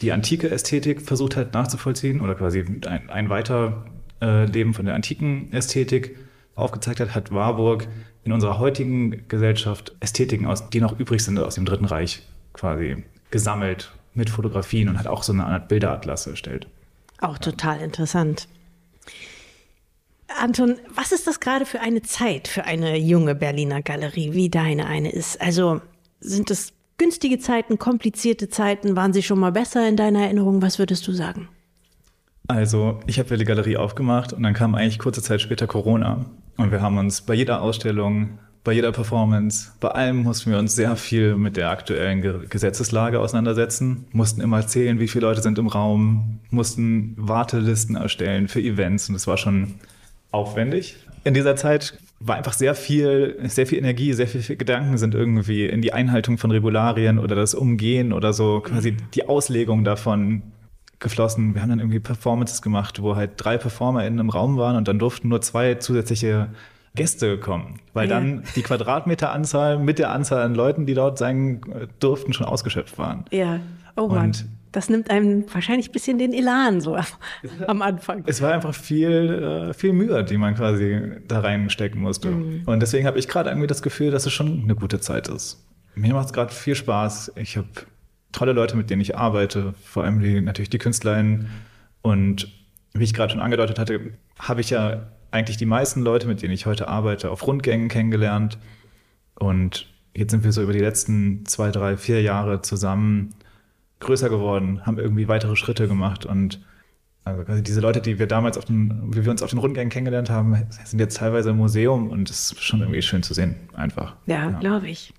die 0.00 0.12
antike 0.12 0.50
Ästhetik 0.50 1.02
versucht 1.02 1.36
hat 1.36 1.54
nachzuvollziehen 1.54 2.20
oder 2.20 2.34
quasi 2.34 2.64
ein, 2.86 3.08
ein 3.08 3.30
Weiterleben 3.30 4.70
äh, 4.70 4.74
von 4.74 4.84
der 4.84 4.94
antiken 4.94 5.52
Ästhetik 5.52 6.16
aufgezeigt 6.54 7.00
hat, 7.00 7.14
hat 7.14 7.32
Warburg 7.32 7.88
in 8.24 8.32
unserer 8.32 8.58
heutigen 8.58 9.26
Gesellschaft 9.28 9.94
Ästhetiken, 10.00 10.46
aus, 10.46 10.70
die 10.70 10.80
noch 10.80 10.98
übrig 10.98 11.22
sind 11.22 11.38
aus 11.38 11.56
dem 11.56 11.64
Dritten 11.64 11.84
Reich 11.84 12.22
quasi 12.52 13.04
gesammelt 13.30 13.92
mit 14.14 14.30
Fotografien 14.30 14.88
und 14.88 14.98
hat 14.98 15.06
auch 15.06 15.22
so 15.22 15.32
eine 15.32 15.46
Art 15.46 15.68
Bilderatlas 15.68 16.26
erstellt. 16.26 16.66
Auch 17.20 17.38
total 17.38 17.80
interessant. 17.80 18.48
Anton, 20.40 20.76
was 20.94 21.12
ist 21.12 21.26
das 21.26 21.40
gerade 21.40 21.66
für 21.66 21.80
eine 21.80 22.02
Zeit 22.02 22.48
für 22.48 22.64
eine 22.64 22.96
junge 22.96 23.34
Berliner 23.34 23.82
Galerie, 23.82 24.32
wie 24.32 24.48
deine 24.48 24.86
eine 24.86 25.10
ist? 25.12 25.40
Also 25.40 25.80
sind 26.20 26.50
es 26.50 26.72
günstige 26.98 27.38
Zeiten, 27.38 27.78
komplizierte 27.78 28.48
Zeiten? 28.48 28.96
Waren 28.96 29.12
sie 29.12 29.22
schon 29.22 29.38
mal 29.38 29.52
besser 29.52 29.88
in 29.88 29.96
deiner 29.96 30.22
Erinnerung? 30.22 30.62
Was 30.62 30.78
würdest 30.78 31.06
du 31.06 31.12
sagen? 31.12 31.48
Also, 32.46 33.00
ich 33.06 33.18
habe 33.18 33.38
die 33.38 33.44
Galerie 33.44 33.78
aufgemacht 33.78 34.32
und 34.32 34.42
dann 34.42 34.52
kam 34.52 34.74
eigentlich 34.74 34.98
kurze 34.98 35.22
Zeit 35.22 35.40
später 35.40 35.66
Corona. 35.66 36.26
Und 36.56 36.72
wir 36.72 36.82
haben 36.82 36.98
uns 36.98 37.22
bei 37.22 37.34
jeder 37.34 37.62
Ausstellung 37.62 38.38
bei 38.64 38.72
jeder 38.72 38.92
Performance, 38.92 39.72
bei 39.78 39.88
allem 39.88 40.22
mussten 40.22 40.50
wir 40.50 40.58
uns 40.58 40.74
sehr 40.74 40.96
viel 40.96 41.36
mit 41.36 41.58
der 41.58 41.68
aktuellen 41.68 42.48
Gesetzeslage 42.48 43.20
auseinandersetzen, 43.20 44.06
mussten 44.12 44.40
immer 44.40 44.56
erzählen, 44.56 44.98
wie 44.98 45.06
viele 45.06 45.26
Leute 45.26 45.42
sind 45.42 45.58
im 45.58 45.66
Raum, 45.66 46.40
mussten 46.48 47.14
Wartelisten 47.18 47.94
erstellen 47.94 48.48
für 48.48 48.60
Events 48.60 49.10
und 49.10 49.16
es 49.16 49.26
war 49.26 49.36
schon 49.36 49.74
aufwendig. 50.30 50.96
In 51.24 51.34
dieser 51.34 51.56
Zeit 51.56 51.98
war 52.20 52.36
einfach 52.36 52.54
sehr 52.54 52.74
viel, 52.74 53.38
sehr 53.44 53.66
viel 53.66 53.78
Energie, 53.78 54.14
sehr 54.14 54.26
viel 54.26 54.56
Gedanken 54.56 54.96
sind 54.96 55.14
irgendwie 55.14 55.66
in 55.66 55.82
die 55.82 55.92
Einhaltung 55.92 56.38
von 56.38 56.50
Regularien 56.50 57.18
oder 57.18 57.36
das 57.36 57.54
Umgehen 57.54 58.14
oder 58.14 58.32
so 58.32 58.60
quasi 58.60 58.96
die 59.14 59.28
Auslegung 59.28 59.84
davon 59.84 60.42
geflossen. 61.00 61.54
Wir 61.54 61.60
haben 61.60 61.68
dann 61.68 61.80
irgendwie 61.80 62.00
Performances 62.00 62.62
gemacht, 62.62 63.02
wo 63.02 63.14
halt 63.14 63.32
drei 63.36 63.58
Performer 63.58 64.06
in 64.06 64.14
einem 64.14 64.30
Raum 64.30 64.56
waren 64.56 64.76
und 64.76 64.88
dann 64.88 64.98
durften 64.98 65.28
nur 65.28 65.42
zwei 65.42 65.74
zusätzliche 65.74 66.48
Gäste 66.96 67.38
kommen, 67.38 67.80
weil 67.92 68.08
ja. 68.08 68.14
dann 68.14 68.44
die 68.54 68.62
Quadratmeteranzahl 68.62 69.78
mit 69.78 69.98
der 69.98 70.10
Anzahl 70.10 70.42
an 70.42 70.54
Leuten, 70.54 70.86
die 70.86 70.94
dort 70.94 71.18
sein 71.18 71.60
durften, 71.98 72.32
schon 72.32 72.46
ausgeschöpft 72.46 72.98
waren. 72.98 73.24
Ja, 73.30 73.60
oh 73.96 74.08
Mann. 74.08 74.26
Und 74.26 74.46
das 74.74 74.88
nimmt 74.88 75.10
einem 75.10 75.44
wahrscheinlich 75.52 75.88
ein 75.88 75.92
bisschen 75.92 76.18
den 76.18 76.32
Elan 76.32 76.80
so 76.80 76.96
am 77.66 77.82
Anfang. 77.82 78.24
Es 78.26 78.42
war 78.42 78.52
einfach 78.52 78.74
viel, 78.74 79.70
äh, 79.70 79.74
viel 79.74 79.92
Mühe, 79.92 80.24
die 80.24 80.36
man 80.36 80.54
quasi 80.54 81.00
da 81.28 81.40
reinstecken 81.40 82.00
musste. 82.00 82.30
Mhm. 82.30 82.62
Und 82.66 82.80
deswegen 82.80 83.06
habe 83.06 83.18
ich 83.18 83.28
gerade 83.28 83.50
irgendwie 83.50 83.68
das 83.68 83.82
Gefühl, 83.82 84.10
dass 84.10 84.26
es 84.26 84.32
schon 84.32 84.62
eine 84.62 84.74
gute 84.74 85.00
Zeit 85.00 85.28
ist. 85.28 85.64
Mir 85.94 86.12
macht 86.12 86.26
es 86.26 86.32
gerade 86.32 86.52
viel 86.52 86.74
Spaß. 86.74 87.32
Ich 87.36 87.56
habe 87.56 87.68
tolle 88.32 88.52
Leute, 88.52 88.76
mit 88.76 88.90
denen 88.90 89.00
ich 89.00 89.16
arbeite, 89.16 89.74
vor 89.84 90.02
allem 90.02 90.20
die, 90.20 90.40
natürlich 90.40 90.70
die 90.70 90.78
Künstlerinnen. 90.78 91.50
Und 92.02 92.48
wie 92.94 93.04
ich 93.04 93.14
gerade 93.14 93.32
schon 93.32 93.40
angedeutet 93.40 93.78
hatte, 93.78 94.00
habe 94.40 94.60
ich 94.60 94.70
ja 94.70 95.06
eigentlich 95.34 95.56
die 95.56 95.66
meisten 95.66 96.00
Leute, 96.00 96.26
mit 96.28 96.42
denen 96.42 96.54
ich 96.54 96.64
heute 96.64 96.88
arbeite, 96.88 97.30
auf 97.30 97.46
Rundgängen 97.46 97.88
kennengelernt. 97.88 98.58
Und 99.34 99.92
jetzt 100.14 100.30
sind 100.30 100.44
wir 100.44 100.52
so 100.52 100.62
über 100.62 100.72
die 100.72 100.78
letzten 100.78 101.44
zwei, 101.44 101.70
drei, 101.70 101.96
vier 101.96 102.22
Jahre 102.22 102.62
zusammen 102.62 103.34
größer 103.98 104.28
geworden, 104.28 104.86
haben 104.86 104.98
irgendwie 104.98 105.28
weitere 105.28 105.56
Schritte 105.56 105.88
gemacht 105.88 106.24
und 106.24 106.60
also 107.24 107.62
diese 107.62 107.80
Leute, 107.80 108.02
die 108.02 108.18
wir 108.18 108.26
damals 108.26 108.58
auf 108.58 108.66
den, 108.66 109.14
wie 109.14 109.24
wir 109.24 109.30
uns 109.30 109.42
auf 109.42 109.48
den 109.48 109.58
Rundgängen 109.58 109.90
kennengelernt 109.90 110.28
haben, 110.28 110.66
sind 110.84 111.00
jetzt 111.00 111.16
teilweise 111.16 111.50
im 111.50 111.56
Museum 111.56 112.10
und 112.10 112.28
es 112.28 112.52
ist 112.52 112.62
schon 112.62 112.80
irgendwie 112.80 113.00
schön 113.00 113.22
zu 113.22 113.32
sehen, 113.32 113.56
einfach. 113.72 114.14
Ja, 114.26 114.50
ja. 114.50 114.58
glaube 114.58 114.88
ich. 114.88 115.14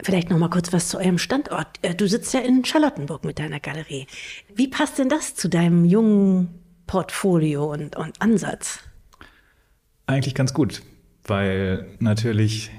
Vielleicht 0.00 0.30
noch 0.30 0.38
mal 0.38 0.48
kurz 0.48 0.72
was 0.72 0.88
zu 0.88 0.98
eurem 0.98 1.18
Standort. 1.18 1.66
Äh, 1.82 1.96
du 1.96 2.06
sitzt 2.06 2.32
ja 2.34 2.40
in 2.40 2.64
Charlottenburg 2.64 3.24
mit 3.24 3.40
deiner 3.40 3.58
Galerie. 3.58 4.06
Wie 4.54 4.68
passt 4.68 5.00
denn 5.00 5.08
das 5.08 5.34
zu 5.34 5.48
deinem 5.48 5.84
jungen 5.84 6.50
Portfolio 6.86 7.72
und, 7.72 7.96
und 7.96 8.22
Ansatz? 8.22 8.78
Eigentlich 10.08 10.34
ganz 10.34 10.54
gut, 10.54 10.80
weil 11.24 11.86
natürlich 11.98 12.70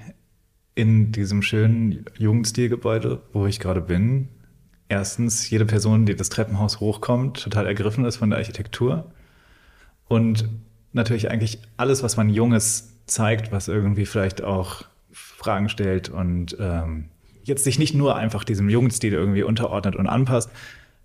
in 0.74 1.12
diesem 1.12 1.43
schönen 1.43 2.05
Jugendstilgebäude, 2.17 3.21
wo 3.33 3.45
ich 3.45 3.59
gerade 3.59 3.81
bin, 3.81 4.29
erstens 4.88 5.48
jede 5.48 5.67
Person, 5.67 6.07
die 6.07 6.15
das 6.15 6.29
Treppenhaus 6.29 6.79
hochkommt, 6.79 7.43
total 7.43 7.67
ergriffen 7.67 8.03
ist 8.03 8.17
von 8.17 8.31
der 8.31 8.39
Architektur. 8.39 9.12
Und 10.07 10.50
natürlich 10.91 11.29
eigentlich 11.29 11.59
alles, 11.77 12.01
was 12.01 12.17
man 12.17 12.29
Junges 12.29 12.95
zeigt, 13.05 13.51
was 13.51 13.67
irgendwie 13.67 14.07
vielleicht 14.07 14.43
auch 14.43 14.86
Fragen 15.12 15.69
stellt 15.69 16.09
und 16.09 16.57
ähm, 16.59 17.09
jetzt 17.43 17.63
sich 17.63 17.77
nicht 17.77 17.93
nur 17.93 18.15
einfach 18.15 18.43
diesem 18.43 18.69
Jugendstil 18.69 19.13
irgendwie 19.13 19.43
unterordnet 19.43 19.95
und 19.95 20.07
anpasst, 20.07 20.50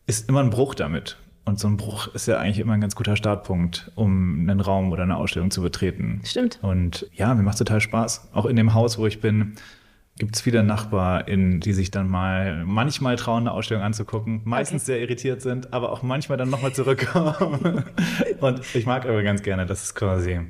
ist 0.06 0.26
immer 0.26 0.40
ein 0.40 0.48
Bruch 0.48 0.74
damit. 0.74 1.18
Und 1.46 1.58
so 1.58 1.68
ein 1.68 1.76
Bruch 1.76 2.08
ist 2.14 2.26
ja 2.26 2.38
eigentlich 2.38 2.58
immer 2.58 2.72
ein 2.72 2.80
ganz 2.80 2.96
guter 2.96 3.16
Startpunkt, 3.16 3.92
um 3.96 4.40
einen 4.40 4.60
Raum 4.60 4.92
oder 4.92 5.02
eine 5.02 5.16
Ausstellung 5.16 5.50
zu 5.50 5.60
betreten. 5.60 6.22
Stimmt. 6.24 6.58
Und 6.62 7.06
ja, 7.12 7.34
mir 7.34 7.42
macht 7.42 7.58
total 7.58 7.80
Spaß. 7.80 8.28
Auch 8.32 8.46
in 8.46 8.56
dem 8.56 8.72
Haus, 8.72 8.98
wo 8.98 9.06
ich 9.06 9.20
bin, 9.20 9.56
gibt 10.18 10.36
es 10.36 10.42
viele 10.42 10.62
NachbarInnen, 10.62 11.60
die 11.60 11.72
sich 11.72 11.90
dann 11.90 12.08
mal 12.08 12.64
manchmal 12.64 13.16
trauen, 13.16 13.42
eine 13.42 13.52
Ausstellung 13.52 13.82
anzugucken, 13.82 14.40
meistens 14.44 14.82
okay. 14.82 14.92
sehr 14.92 15.00
irritiert 15.00 15.42
sind, 15.42 15.72
aber 15.72 15.92
auch 15.92 16.02
manchmal 16.02 16.38
dann 16.38 16.48
nochmal 16.48 16.72
zurückkommen. 16.72 17.84
und 18.40 18.74
ich 18.74 18.86
mag 18.86 19.04
aber 19.04 19.22
ganz 19.22 19.42
gerne, 19.42 19.66
dass 19.66 19.82
es 19.82 19.94
quasi 19.94 20.40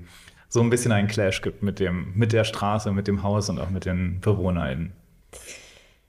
so 0.48 0.60
ein 0.60 0.70
bisschen 0.70 0.92
einen 0.92 1.08
Clash 1.08 1.42
gibt 1.42 1.62
mit, 1.62 1.80
dem, 1.80 2.12
mit 2.14 2.32
der 2.32 2.44
Straße, 2.44 2.92
mit 2.92 3.08
dem 3.08 3.22
Haus 3.22 3.48
und 3.48 3.58
auch 3.58 3.70
mit 3.70 3.86
den 3.86 4.20
BewohnerInnen. 4.20 4.92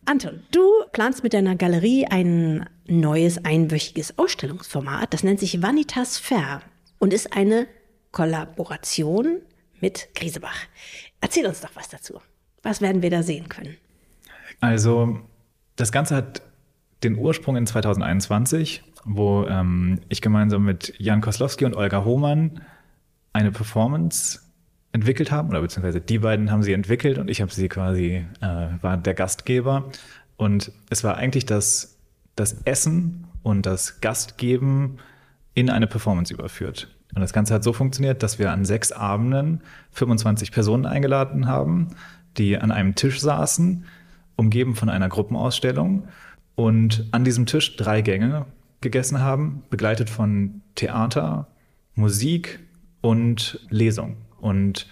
Anton, 0.06 0.44
du 0.52 0.62
planst 0.92 1.24
mit 1.24 1.34
deiner 1.34 1.56
Galerie 1.56 2.06
ein 2.06 2.70
neues 2.88 3.44
einwöchiges 3.44 4.20
Ausstellungsformat. 4.20 5.14
Das 5.14 5.24
nennt 5.24 5.40
sich 5.40 5.64
Vanitas 5.64 6.20
Fair 6.20 6.62
und 7.00 7.12
ist 7.12 7.36
eine 7.36 7.68
Kollaboration 8.12 9.42
mit 9.82 10.10
Griesebach. 10.14 10.68
Erzähl 11.22 11.48
uns 11.48 11.62
doch 11.62 11.76
was 11.76 11.90
dazu. 11.90 12.22
Was 12.62 12.82
werden 12.82 13.02
wir 13.02 13.10
da 13.10 13.24
sehen 13.24 13.50
können? 13.50 13.78
Also, 14.60 15.20
das 15.76 15.92
Ganze 15.92 16.16
hat 16.16 16.44
den 17.04 17.18
Ursprung 17.18 17.56
in 17.56 17.66
2021, 17.66 18.84
wo 19.06 19.46
ähm, 19.46 20.02
ich 20.10 20.22
gemeinsam 20.22 20.66
mit 20.66 20.94
Jan 21.00 21.22
Koslowski 21.22 21.66
und 21.66 21.76
Olga 21.76 22.06
Hohmann 22.06 22.62
eine 23.34 23.52
Performance 23.52 24.45
entwickelt 24.96 25.30
haben, 25.30 25.50
oder 25.50 25.62
beziehungsweise 25.62 26.00
die 26.00 26.20
beiden 26.20 26.50
haben 26.50 26.64
sie 26.64 26.74
entwickelt 26.74 27.18
und 27.18 27.30
ich 27.30 27.42
habe 27.42 27.52
sie 27.52 27.68
quasi, 27.68 28.26
äh, 28.42 28.68
war 28.82 28.98
der 28.98 29.14
Gastgeber. 29.14 29.92
Und 30.38 30.72
es 30.90 31.04
war 31.04 31.18
eigentlich 31.18 31.46
das, 31.46 31.98
das 32.36 32.62
Essen 32.64 33.28
und 33.44 33.66
das 33.66 34.00
Gastgeben 34.00 34.98
in 35.54 35.70
eine 35.70 35.86
Performance 35.86 36.34
überführt. 36.34 36.88
Und 37.14 37.22
das 37.22 37.34
Ganze 37.34 37.54
hat 37.54 37.64
so 37.64 37.74
funktioniert, 37.74 38.24
dass 38.24 38.40
wir 38.40 38.52
an 38.52 38.66
sechs 38.66 38.92
Abenden 38.92 39.62
25 39.92 40.52
Personen 40.52 40.86
eingeladen 40.86 41.48
haben, 41.48 41.90
die 42.38 42.58
an 42.58 42.72
einem 42.72 42.96
Tisch 42.96 43.20
saßen, 43.20 43.86
umgeben 44.38 44.76
von 44.76 44.90
einer 44.90 45.10
Gruppenausstellung 45.10 46.08
und 46.56 47.06
an 47.12 47.24
diesem 47.26 47.46
Tisch 47.46 47.76
drei 47.76 48.02
Gänge 48.02 48.46
gegessen 48.80 49.20
haben, 49.20 49.64
begleitet 49.70 50.10
von 50.10 50.62
Theater, 50.76 51.48
Musik 51.96 52.60
und 53.02 53.60
Lesung. 53.70 54.18
Und 54.46 54.86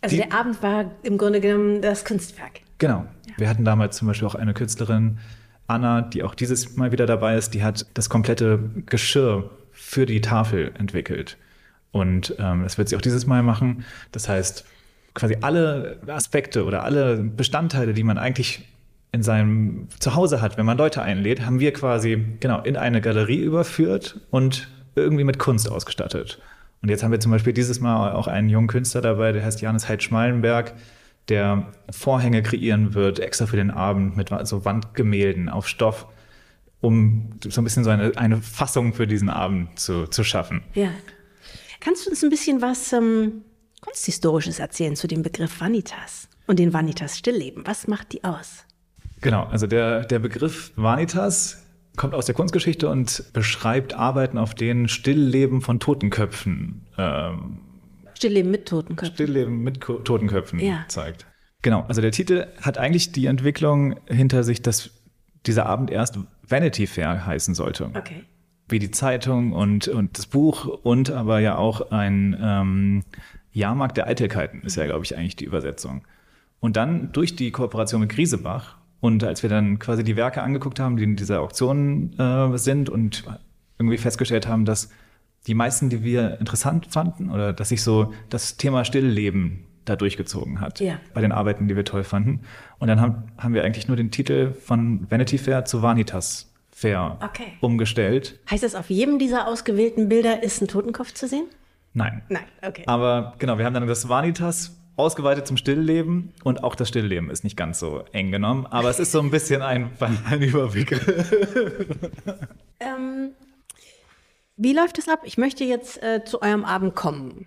also 0.00 0.14
die, 0.14 0.22
der 0.22 0.32
Abend 0.32 0.62
war 0.62 0.92
im 1.02 1.18
Grunde 1.18 1.40
genommen 1.40 1.82
das 1.82 2.04
Kunstwerk. 2.04 2.60
Genau. 2.78 3.04
Ja. 3.26 3.34
Wir 3.36 3.48
hatten 3.48 3.64
damals 3.64 3.96
zum 3.96 4.06
Beispiel 4.06 4.28
auch 4.28 4.36
eine 4.36 4.54
Künstlerin, 4.54 5.18
Anna, 5.66 6.02
die 6.02 6.22
auch 6.22 6.34
dieses 6.34 6.76
Mal 6.76 6.92
wieder 6.92 7.06
dabei 7.06 7.36
ist, 7.36 7.52
die 7.54 7.62
hat 7.64 7.86
das 7.94 8.08
komplette 8.08 8.60
Geschirr 8.86 9.50
für 9.72 10.06
die 10.06 10.20
Tafel 10.20 10.72
entwickelt. 10.78 11.36
Und 11.90 12.34
ähm, 12.38 12.62
das 12.62 12.78
wird 12.78 12.88
sie 12.88 12.96
auch 12.96 13.00
dieses 13.00 13.26
Mal 13.26 13.42
machen. 13.42 13.84
Das 14.12 14.28
heißt, 14.28 14.64
quasi 15.14 15.38
alle 15.40 16.00
Aspekte 16.06 16.64
oder 16.64 16.84
alle 16.84 17.16
Bestandteile, 17.16 17.92
die 17.92 18.04
man 18.04 18.18
eigentlich 18.18 18.68
in 19.12 19.24
seinem 19.24 19.88
Zuhause 19.98 20.40
hat, 20.40 20.56
wenn 20.56 20.66
man 20.66 20.78
Leute 20.78 21.02
einlädt, 21.02 21.44
haben 21.44 21.58
wir 21.58 21.72
quasi 21.72 22.24
genau 22.38 22.62
in 22.62 22.76
eine 22.76 23.00
Galerie 23.00 23.42
überführt 23.42 24.20
und 24.30 24.68
irgendwie 24.94 25.24
mit 25.24 25.40
Kunst 25.40 25.68
ausgestattet. 25.68 26.40
Und 26.82 26.88
jetzt 26.88 27.02
haben 27.02 27.12
wir 27.12 27.20
zum 27.20 27.32
Beispiel 27.32 27.52
dieses 27.52 27.80
Mal 27.80 28.12
auch 28.12 28.26
einen 28.26 28.48
jungen 28.48 28.68
Künstler 28.68 29.02
dabei, 29.02 29.32
der 29.32 29.44
heißt 29.44 29.60
Janis 29.60 29.88
Heid-Schmalenberg, 29.88 30.74
der 31.28 31.70
Vorhänge 31.90 32.42
kreieren 32.42 32.94
wird, 32.94 33.20
extra 33.20 33.46
für 33.46 33.56
den 33.56 33.70
Abend 33.70 34.16
mit 34.16 34.30
so 34.44 34.64
Wandgemälden 34.64 35.48
auf 35.48 35.68
Stoff, 35.68 36.06
um 36.80 37.30
so 37.46 37.60
ein 37.60 37.64
bisschen 37.64 37.84
so 37.84 37.90
eine, 37.90 38.16
eine 38.16 38.38
Fassung 38.38 38.94
für 38.94 39.06
diesen 39.06 39.28
Abend 39.28 39.78
zu, 39.78 40.06
zu 40.06 40.24
schaffen. 40.24 40.62
Ja. 40.74 40.90
Kannst 41.80 42.06
du 42.06 42.10
uns 42.10 42.22
ein 42.22 42.30
bisschen 42.30 42.62
was 42.62 42.92
ähm, 42.92 43.42
Kunsthistorisches 43.80 44.58
erzählen 44.58 44.96
zu 44.96 45.06
dem 45.06 45.22
Begriff 45.22 45.60
Vanitas 45.60 46.28
und 46.46 46.58
den 46.58 46.72
Vanitas 46.72 47.18
Stillleben? 47.18 47.66
Was 47.66 47.86
macht 47.86 48.12
die 48.12 48.24
aus? 48.24 48.64
Genau, 49.20 49.44
also 49.44 49.66
der, 49.66 50.04
der 50.04 50.18
Begriff 50.18 50.72
Vanitas 50.76 51.59
kommt 51.96 52.14
aus 52.14 52.26
der 52.26 52.34
Kunstgeschichte 52.34 52.88
und 52.88 53.32
beschreibt 53.32 53.94
Arbeiten, 53.94 54.38
auf 54.38 54.54
denen 54.54 54.88
Stillleben 54.88 55.60
von 55.60 55.80
Totenköpfen. 55.80 56.86
Ähm, 56.96 57.60
Stillleben 58.14 58.50
mit 58.50 58.66
Totenköpfen. 58.66 59.14
Stillleben 59.14 59.62
mit 59.62 59.80
Ko 59.80 59.94
Totenköpfen 59.94 60.60
ja. 60.60 60.84
zeigt. 60.88 61.26
Genau, 61.62 61.84
also 61.88 62.00
der 62.00 62.12
Titel 62.12 62.46
hat 62.60 62.78
eigentlich 62.78 63.12
die 63.12 63.26
Entwicklung 63.26 63.98
hinter 64.06 64.44
sich, 64.44 64.62
dass 64.62 64.90
dieser 65.46 65.66
Abend 65.66 65.90
erst 65.90 66.18
Vanity 66.46 66.86
Fair 66.86 67.26
heißen 67.26 67.54
sollte. 67.54 67.90
Okay. 67.94 68.24
Wie 68.68 68.78
die 68.78 68.90
Zeitung 68.90 69.52
und, 69.52 69.88
und 69.88 70.16
das 70.16 70.26
Buch 70.26 70.66
und 70.66 71.10
aber 71.10 71.40
ja 71.40 71.56
auch 71.56 71.90
ein 71.90 72.38
ähm, 72.40 73.04
Jahrmarkt 73.52 73.96
der 73.96 74.06
Eitelkeiten 74.06 74.62
ist 74.62 74.76
ja, 74.76 74.86
glaube 74.86 75.04
ich, 75.04 75.16
eigentlich 75.16 75.36
die 75.36 75.44
Übersetzung. 75.44 76.02
Und 76.60 76.76
dann 76.76 77.12
durch 77.12 77.36
die 77.36 77.50
Kooperation 77.50 78.02
mit 78.02 78.10
Griesebach 78.10 78.76
und 79.00 79.24
als 79.24 79.42
wir 79.42 79.50
dann 79.50 79.78
quasi 79.78 80.04
die 80.04 80.16
Werke 80.16 80.42
angeguckt 80.42 80.78
haben, 80.78 80.96
die 80.96 81.04
in 81.04 81.16
dieser 81.16 81.40
Auktion 81.40 82.18
äh, 82.18 82.56
sind 82.58 82.90
und 82.90 83.24
irgendwie 83.78 83.96
festgestellt 83.96 84.46
haben, 84.46 84.64
dass 84.64 84.90
die 85.46 85.54
meisten, 85.54 85.88
die 85.88 86.04
wir 86.04 86.38
interessant 86.38 86.88
fanden 86.90 87.30
oder 87.30 87.52
dass 87.52 87.70
sich 87.70 87.82
so 87.82 88.12
das 88.28 88.58
Thema 88.58 88.84
Stillleben 88.84 89.64
da 89.86 89.96
durchgezogen 89.96 90.60
hat 90.60 90.80
ja. 90.80 90.98
bei 91.14 91.22
den 91.22 91.32
Arbeiten, 91.32 91.66
die 91.66 91.76
wir 91.76 91.84
toll 91.84 92.04
fanden. 92.04 92.40
Und 92.78 92.88
dann 92.88 93.00
haben, 93.00 93.24
haben 93.38 93.54
wir 93.54 93.64
eigentlich 93.64 93.88
nur 93.88 93.96
den 93.96 94.10
Titel 94.10 94.52
von 94.52 95.10
Vanity 95.10 95.38
Fair 95.38 95.64
zu 95.64 95.82
Vanitas 95.82 96.52
Fair 96.70 97.18
okay. 97.22 97.54
umgestellt. 97.60 98.38
Heißt 98.50 98.62
das, 98.62 98.74
auf 98.74 98.90
jedem 98.90 99.18
dieser 99.18 99.48
ausgewählten 99.48 100.08
Bilder 100.08 100.42
ist 100.42 100.60
ein 100.60 100.68
Totenkopf 100.68 101.12
zu 101.14 101.26
sehen? 101.26 101.46
Nein. 101.94 102.22
Nein, 102.28 102.44
okay. 102.62 102.84
Aber 102.86 103.34
genau, 103.38 103.58
wir 103.58 103.64
haben 103.64 103.74
dann 103.74 103.86
das 103.86 104.08
Vanitas 104.08 104.79
ausgeweitet 105.00 105.46
zum 105.46 105.56
Stillleben 105.56 106.32
und 106.44 106.62
auch 106.62 106.74
das 106.74 106.88
Stillleben 106.88 107.30
ist 107.30 107.44
nicht 107.44 107.56
ganz 107.56 107.78
so 107.78 108.04
eng 108.12 108.30
genommen, 108.30 108.66
aber 108.66 108.90
es 108.90 108.98
ist 108.98 109.12
so 109.12 109.20
ein 109.20 109.30
bisschen 109.30 109.62
ein, 109.62 109.90
ein 110.30 110.42
Überblick. 110.42 110.92
ähm, 112.80 113.30
wie 114.56 114.72
läuft 114.72 114.98
es 114.98 115.08
ab? 115.08 115.20
Ich 115.24 115.38
möchte 115.38 115.64
jetzt 115.64 116.02
äh, 116.02 116.24
zu 116.24 116.42
eurem 116.42 116.64
Abend 116.64 116.94
kommen. 116.94 117.46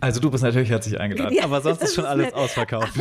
Also 0.00 0.18
du 0.18 0.32
bist 0.32 0.42
natürlich 0.42 0.70
herzlich 0.70 0.98
eingeladen, 0.98 1.32
ja, 1.36 1.44
aber 1.44 1.60
sonst 1.60 1.82
ist 1.82 1.94
schon 1.94 2.06
alles 2.06 2.26
nett. 2.26 2.34
ausverkauft. 2.34 2.92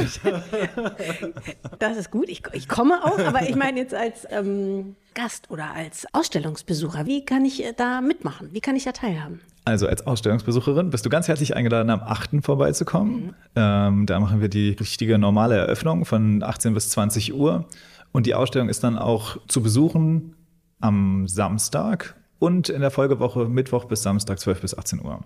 das 1.80 1.98
ist 1.98 2.12
gut, 2.12 2.30
ich, 2.30 2.44
ich, 2.54 2.68
komme 2.68 3.04
auch, 3.04 3.18
aber 3.18 3.42
ich 3.50 3.56
meine 3.56 3.80
jetzt 3.80 3.96
als 3.96 4.28
ähm, 4.30 4.96
Gast 5.16 5.50
oder 5.50 5.72
als 5.74 6.06
Ausstellungsbesucher, 6.14 7.08
wie 7.08 7.26
kann 7.26 7.44
ich 7.44 7.64
äh, 7.64 7.74
da 7.76 8.02
mitmachen? 8.02 8.50
Wie 8.52 8.62
kann 8.62 8.76
ich 8.76 8.84
da 8.84 8.92
teilhaben? 8.92 9.42
Also 9.72 9.88
als 9.88 10.06
Ausstellungsbesucherin 10.06 10.90
bist 10.90 11.06
du 11.06 11.10
ganz 11.10 11.30
herzlich 11.30 11.56
eingeladen, 11.56 11.90
am 11.90 12.02
8. 12.02 12.44
vorbeizukommen. 12.44 13.28
Mhm. 13.28 13.34
Ähm, 13.56 14.06
da 14.06 14.20
machen 14.20 14.42
wir 14.42 14.50
die 14.50 14.72
richtige 14.72 15.18
normale 15.18 15.56
Eröffnung 15.56 16.04
von 16.04 16.44
18 16.44 16.74
bis 16.74 16.90
20 16.90 17.34
Uhr. 17.34 17.70
Und 18.12 18.26
die 18.26 18.36
Ausstellung 18.36 18.68
ist 18.68 18.84
dann 18.84 18.98
auch 18.98 19.38
zu 19.48 19.64
besuchen 19.64 20.36
am 20.82 21.26
Samstag 21.30 22.16
und 22.38 22.68
in 22.68 22.82
der 22.82 22.92
Folgewoche 22.92 23.48
Mittwoch 23.48 23.86
bis 23.86 24.04
Samstag 24.04 24.40
12 24.40 24.60
bis 24.60 24.78
18 24.78 25.00
Uhr. 25.06 25.22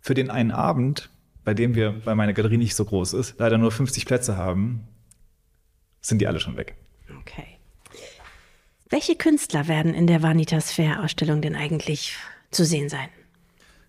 Für 0.00 0.12
den 0.12 0.30
einen 0.30 0.50
Abend, 0.50 1.08
bei 1.42 1.54
dem 1.54 1.74
wir, 1.74 2.04
weil 2.04 2.16
meine 2.16 2.34
Galerie 2.34 2.58
nicht 2.58 2.74
so 2.74 2.84
groß 2.84 3.14
ist, 3.14 3.36
leider 3.38 3.56
nur 3.56 3.70
50 3.70 4.04
Plätze 4.04 4.36
haben, 4.36 4.86
sind 6.02 6.20
die 6.20 6.26
alle 6.26 6.38
schon 6.38 6.58
weg. 6.58 6.76
Okay. 7.22 7.46
Welche 8.90 9.16
Künstler 9.16 9.68
werden 9.68 9.94
in 9.94 10.06
der 10.06 10.22
Vanitas 10.22 10.70
Fair 10.70 11.02
Ausstellung 11.02 11.40
denn 11.40 11.56
eigentlich 11.56 12.14
zu 12.50 12.66
sehen 12.66 12.90
sein? 12.90 13.08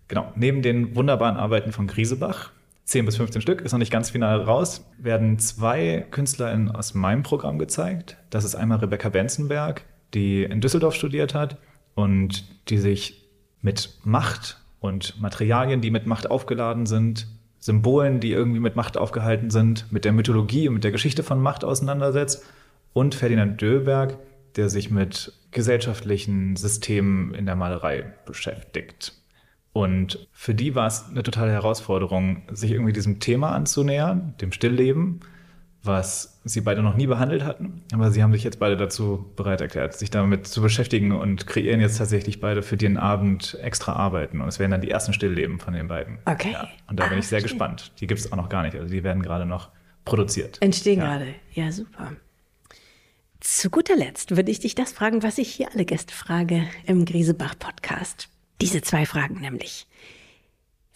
Genau, 0.08 0.32
neben 0.36 0.62
den 0.62 0.96
wunderbaren 0.96 1.38
Arbeiten 1.38 1.72
von 1.72 1.88
Griesebach, 1.88 2.52
10 2.86 3.06
bis 3.06 3.18
15 3.18 3.42
Stück, 3.42 3.62
ist 3.62 3.74
noch 3.74 3.80
nicht 3.80 3.92
ganz 3.92 4.10
final 4.10 4.42
raus, 4.42 4.86
werden 4.98 5.40
zwei 5.40 6.06
KünstlerInnen 6.12 6.72
aus 6.72 6.94
meinem 6.94 7.24
Programm 7.24 7.60
gezeigt. 7.60 8.18
Das 8.30 8.46
ist 8.46 8.56
einmal 8.56 8.80
Rebecca 8.80 9.10
Benzenberg, 9.10 9.84
die 10.14 10.44
in 10.44 10.62
Düsseldorf 10.62 10.96
studiert 10.96 11.34
hat 11.34 11.58
und 11.96 12.46
die 12.70 12.78
sich 12.78 13.26
mit 13.62 13.98
Macht 14.04 14.62
und 14.80 15.20
Materialien, 15.20 15.82
die 15.82 15.92
mit 15.92 16.06
Macht 16.06 16.32
aufgeladen 16.32 16.86
sind, 16.86 17.28
Symbolen, 17.60 18.20
die 18.20 18.32
irgendwie 18.32 18.60
mit 18.60 18.76
Macht 18.76 18.98
aufgehalten 18.98 19.50
sind, 19.50 19.92
mit 19.92 20.06
der 20.06 20.14
Mythologie 20.14 20.68
und 20.68 20.76
mit 20.76 20.84
der 20.84 20.92
Geschichte 20.92 21.24
von 21.24 21.42
Macht 21.42 21.64
auseinandersetzt. 21.66 22.46
Und 22.94 23.14
Ferdinand 23.14 23.62
Döhlberg, 23.62 24.18
der 24.56 24.70
sich 24.70 24.90
mit 24.90 25.34
gesellschaftlichen 25.52 26.56
Systemen 26.56 27.34
in 27.34 27.46
der 27.46 27.56
Malerei 27.56 28.14
beschäftigt. 28.26 29.14
Und 29.78 30.28
für 30.32 30.56
die 30.56 30.74
war 30.74 30.88
es 30.88 31.06
eine 31.08 31.22
totale 31.22 31.52
Herausforderung, 31.52 32.42
sich 32.52 32.72
irgendwie 32.72 32.94
diesem 32.94 33.20
Thema 33.20 33.52
anzunähern, 33.52 34.34
dem 34.42 34.52
Stillleben, 34.52 35.20
was 35.84 36.42
sie 36.44 36.62
beide 36.62 36.82
noch 36.82 36.96
nie 36.96 37.06
behandelt 37.06 37.44
hatten. 37.44 37.84
Aber 37.94 38.10
sie 38.10 38.24
haben 38.24 38.34
sich 38.34 38.44
jetzt 38.44 38.58
beide 38.58 38.76
dazu 38.76 39.32
bereit 39.36 39.62
erklärt, 39.62 39.94
sich 39.94 40.10
damit 40.10 40.48
zu 40.48 40.64
beschäftigen 40.64 41.12
und 41.12 41.46
kreieren 41.46 41.80
jetzt 41.80 42.00
tatsächlich 42.00 42.40
beide 42.40 42.64
für 42.64 42.76
den 42.76 42.98
Abend 42.98 43.56
extra 43.62 43.94
Arbeiten. 43.94 44.42
Und 44.42 44.48
es 44.48 44.58
werden 44.58 44.72
dann 44.72 44.82
die 44.82 44.90
ersten 44.90 45.14
Stillleben 45.14 45.60
von 45.60 45.76
den 45.76 45.88
beiden. 45.88 46.18
Okay. 46.26 46.54
Ja, 46.54 46.68
und 46.88 47.00
da 47.00 47.04
ah, 47.06 47.10
bin 47.10 47.20
ich 47.20 47.28
sehr 47.28 47.42
verstehe. 47.42 47.60
gespannt. 47.60 47.92
Die 48.00 48.08
gibt 48.08 48.20
es 48.20 48.32
auch 48.32 48.38
noch 48.38 48.50
gar 48.50 48.64
nicht. 48.64 48.76
Also 48.76 48.92
die 48.92 49.04
werden 49.04 49.22
gerade 49.22 49.46
noch 49.46 49.70
produziert. 50.06 50.58
Entstehen 50.60 51.02
ja. 51.02 51.06
gerade. 51.06 51.36
Ja, 51.54 51.72
super. 51.72 52.14
Zu 53.42 53.70
guter 53.70 53.96
Letzt 53.96 54.36
würde 54.36 54.50
ich 54.50 54.60
dich 54.60 54.74
das 54.74 54.92
fragen, 54.92 55.22
was 55.22 55.38
ich 55.38 55.54
hier 55.54 55.70
alle 55.72 55.86
Gäste 55.86 56.16
frage 56.16 56.64
im 56.88 57.06
Griesebach-Podcast. 57.06 58.30
Diese 58.62 58.82
zwei 58.82 59.06
Fragen 59.06 59.40
nämlich. 59.42 59.88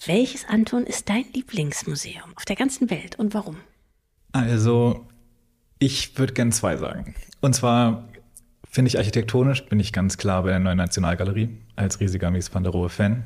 Welches, 0.05 0.45
Anton, 0.45 0.85
ist 0.85 1.09
dein 1.09 1.25
Lieblingsmuseum 1.33 2.35
auf 2.35 2.45
der 2.45 2.55
ganzen 2.55 2.89
Welt 2.89 3.19
und 3.19 3.33
warum? 3.33 3.57
Also, 4.31 5.05
ich 5.77 6.17
würde 6.17 6.33
gerne 6.33 6.51
zwei 6.51 6.77
sagen. 6.77 7.13
Und 7.39 7.53
zwar 7.53 8.07
finde 8.69 8.89
ich 8.89 8.97
architektonisch, 8.97 9.65
bin 9.65 9.79
ich 9.79 9.93
ganz 9.93 10.17
klar 10.17 10.43
bei 10.43 10.49
der 10.49 10.59
Neuen 10.59 10.77
Nationalgalerie 10.77 11.49
als 11.75 11.99
riesiger 11.99 12.31
Mies 12.31 12.53
van 12.53 12.63
der 12.63 12.71
Rohe-Fan. 12.71 13.25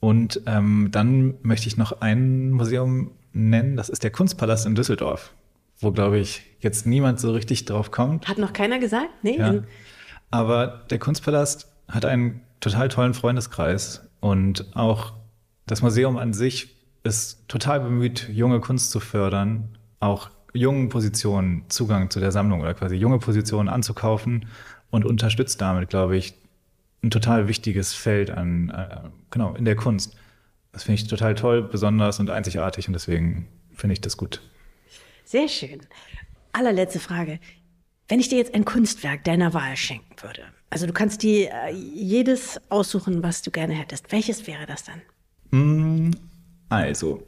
Und 0.00 0.40
ähm, 0.46 0.88
dann 0.92 1.34
möchte 1.42 1.66
ich 1.66 1.76
noch 1.76 2.00
ein 2.00 2.50
Museum 2.52 3.10
nennen, 3.32 3.76
das 3.76 3.88
ist 3.88 4.02
der 4.04 4.10
Kunstpalast 4.10 4.64
in 4.64 4.74
Düsseldorf, 4.74 5.34
wo, 5.80 5.90
glaube 5.90 6.18
ich, 6.18 6.44
jetzt 6.60 6.86
niemand 6.86 7.20
so 7.20 7.32
richtig 7.32 7.64
drauf 7.64 7.90
kommt. 7.90 8.28
Hat 8.28 8.38
noch 8.38 8.52
keiner 8.52 8.78
gesagt? 8.78 9.10
Nee. 9.22 9.38
Ja. 9.38 9.62
Aber 10.30 10.86
der 10.90 10.98
Kunstpalast 10.98 11.68
hat 11.88 12.04
einen 12.04 12.42
total 12.70 12.88
tollen 12.88 13.14
Freundeskreis 13.14 14.08
und 14.18 14.76
auch 14.76 15.12
das 15.66 15.82
Museum 15.82 16.16
an 16.16 16.32
sich 16.32 16.74
ist 17.04 17.48
total 17.48 17.78
bemüht, 17.78 18.28
junge 18.28 18.58
Kunst 18.58 18.90
zu 18.90 18.98
fördern, 18.98 19.78
auch 20.00 20.30
jungen 20.52 20.88
Positionen 20.88 21.64
Zugang 21.68 22.10
zu 22.10 22.18
der 22.18 22.32
Sammlung 22.32 22.60
oder 22.60 22.74
quasi 22.74 22.96
junge 22.96 23.20
Positionen 23.20 23.68
anzukaufen 23.68 24.46
und 24.90 25.04
unterstützt 25.04 25.60
damit, 25.60 25.90
glaube 25.90 26.16
ich, 26.16 26.34
ein 27.04 27.10
total 27.10 27.46
wichtiges 27.46 27.94
Feld 27.94 28.30
an, 28.32 28.70
äh, 28.70 29.08
genau, 29.30 29.54
in 29.54 29.64
der 29.64 29.76
Kunst. 29.76 30.16
Das 30.72 30.82
finde 30.82 31.00
ich 31.00 31.06
total 31.06 31.36
toll, 31.36 31.62
besonders 31.62 32.18
und 32.18 32.30
einzigartig 32.30 32.88
und 32.88 32.94
deswegen 32.94 33.46
finde 33.74 33.92
ich 33.92 34.00
das 34.00 34.16
gut. 34.16 34.40
Sehr 35.24 35.48
schön. 35.48 35.80
Allerletzte 36.52 36.98
Frage. 36.98 37.38
Wenn 38.08 38.18
ich 38.18 38.28
dir 38.28 38.38
jetzt 38.38 38.54
ein 38.54 38.64
Kunstwerk 38.64 39.22
deiner 39.22 39.54
Wahl 39.54 39.76
schenken 39.76 40.16
würde, 40.20 40.42
also 40.76 40.86
du 40.86 40.92
kannst 40.92 41.22
dir 41.22 41.48
äh, 41.50 41.72
jedes 41.72 42.60
aussuchen, 42.68 43.22
was 43.22 43.40
du 43.40 43.50
gerne 43.50 43.72
hättest, 43.72 44.12
welches 44.12 44.46
wäre 44.46 44.66
das 44.66 44.84
dann? 44.84 45.00
Mm, 45.58 46.10
also, 46.68 47.26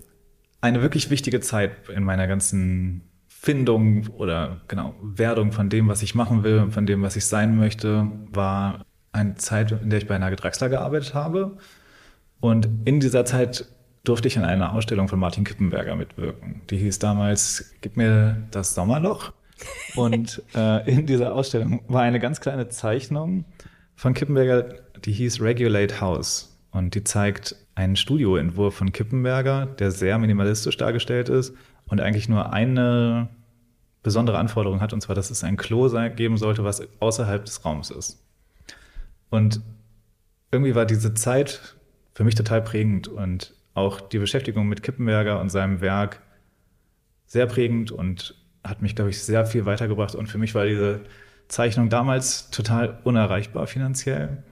eine 0.60 0.82
wirklich 0.82 1.08
wichtige 1.08 1.40
Zeit 1.40 1.88
in 1.88 2.04
meiner 2.04 2.26
ganzen 2.26 3.08
Findung 3.26 4.06
oder 4.18 4.60
genau 4.68 4.94
Werdung 5.00 5.52
von 5.52 5.70
dem, 5.70 5.88
was 5.88 6.02
ich 6.02 6.14
machen 6.14 6.42
will, 6.42 6.70
von 6.70 6.84
dem, 6.84 7.00
was 7.00 7.16
ich 7.16 7.24
sein 7.24 7.56
möchte, 7.56 8.10
war 8.30 8.84
eine 9.12 9.36
Zeit, 9.36 9.72
in 9.72 9.88
der 9.88 10.00
ich 10.00 10.06
bei 10.06 10.18
Nagel 10.18 10.36
Draxler 10.36 10.68
gearbeitet 10.68 11.14
habe. 11.14 11.56
Und 12.40 12.68
in 12.84 13.00
dieser 13.00 13.24
Zeit 13.24 13.64
durfte 14.04 14.28
ich 14.28 14.36
an 14.36 14.44
einer 14.44 14.74
Ausstellung 14.74 15.08
von 15.08 15.18
Martin 15.18 15.44
Kippenberger 15.44 15.96
mitwirken. 15.96 16.60
Die 16.68 16.76
hieß 16.76 16.98
damals 16.98 17.72
Gib 17.80 17.96
mir 17.96 18.46
das 18.50 18.74
Sommerloch. 18.74 19.32
Und 19.96 20.42
äh, 20.54 20.90
in 20.90 21.06
dieser 21.06 21.34
Ausstellung 21.34 21.82
war 21.88 22.02
eine 22.02 22.20
ganz 22.20 22.40
kleine 22.40 22.68
Zeichnung 22.68 23.44
von 23.96 24.14
Kippenberger, 24.14 24.74
die 25.04 25.12
hieß 25.12 25.40
Regulate 25.40 26.00
House. 26.00 26.56
Und 26.70 26.94
die 26.94 27.02
zeigt 27.02 27.56
einen 27.74 27.96
Studioentwurf 27.96 28.74
von 28.74 28.92
Kippenberger, 28.92 29.66
der 29.66 29.90
sehr 29.90 30.18
minimalistisch 30.18 30.76
dargestellt 30.76 31.28
ist 31.28 31.54
und 31.86 32.00
eigentlich 32.00 32.28
nur 32.28 32.52
eine 32.52 33.28
besondere 34.02 34.38
Anforderung 34.38 34.80
hat, 34.80 34.92
und 34.92 35.00
zwar, 35.00 35.14
dass 35.14 35.30
es 35.30 35.44
ein 35.44 35.56
Klo 35.56 35.88
geben 36.14 36.36
sollte, 36.36 36.64
was 36.64 36.82
außerhalb 37.00 37.44
des 37.44 37.64
Raums 37.64 37.90
ist. 37.90 38.22
Und 39.30 39.60
irgendwie 40.50 40.74
war 40.74 40.86
diese 40.86 41.14
Zeit 41.14 41.76
für 42.14 42.24
mich 42.24 42.34
total 42.34 42.62
prägend 42.62 43.08
und 43.08 43.54
auch 43.74 44.00
die 44.00 44.18
Beschäftigung 44.18 44.68
mit 44.68 44.82
Kippenberger 44.82 45.40
und 45.40 45.50
seinem 45.50 45.80
Werk 45.80 46.22
sehr 47.26 47.46
prägend 47.46 47.92
und 47.92 48.34
hat 48.68 48.82
mich, 48.82 48.94
glaube 48.94 49.10
ich, 49.10 49.22
sehr 49.22 49.46
viel 49.46 49.66
weitergebracht. 49.66 50.14
Und 50.14 50.28
für 50.28 50.38
mich 50.38 50.54
war 50.54 50.66
diese 50.66 51.00
Zeichnung 51.48 51.88
damals 51.88 52.50
total 52.50 52.98
unerreichbar 53.04 53.66
finanziell. 53.66 54.42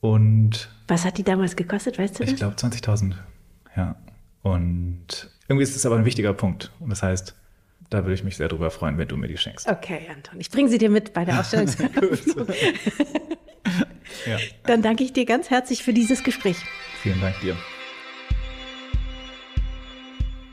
Und 0.00 0.68
was 0.88 1.04
hat 1.04 1.18
die 1.18 1.24
damals 1.24 1.56
gekostet, 1.56 1.98
weißt 1.98 2.18
du 2.18 2.24
das? 2.24 2.32
Ich 2.32 2.38
glaube 2.38 2.56
20.000, 2.56 3.14
ja. 3.76 3.96
Und 4.42 5.30
irgendwie 5.48 5.62
ist 5.62 5.76
es 5.76 5.84
aber 5.84 5.96
ein 5.96 6.04
wichtiger 6.04 6.32
Punkt. 6.32 6.70
Und 6.80 6.90
das 6.90 7.02
heißt, 7.02 7.34
da 7.90 8.04
würde 8.04 8.14
ich 8.14 8.24
mich 8.24 8.36
sehr 8.36 8.48
drüber 8.48 8.70
freuen, 8.70 8.96
wenn 8.98 9.08
du 9.08 9.16
mir 9.16 9.28
die 9.28 9.36
schenkst. 9.36 9.68
Okay, 9.68 10.06
Anton. 10.14 10.40
Ich 10.40 10.50
bringe 10.50 10.68
sie 10.68 10.78
dir 10.78 10.90
mit 10.90 11.12
bei 11.12 11.24
der 11.24 11.40
Ausstellung. 11.40 11.68
ja. 14.26 14.38
Dann 14.64 14.82
danke 14.82 15.04
ich 15.04 15.12
dir 15.12 15.26
ganz 15.26 15.50
herzlich 15.50 15.82
für 15.82 15.92
dieses 15.92 16.22
Gespräch. 16.22 16.56
Vielen 17.02 17.20
Dank 17.20 17.38
dir. 17.40 17.56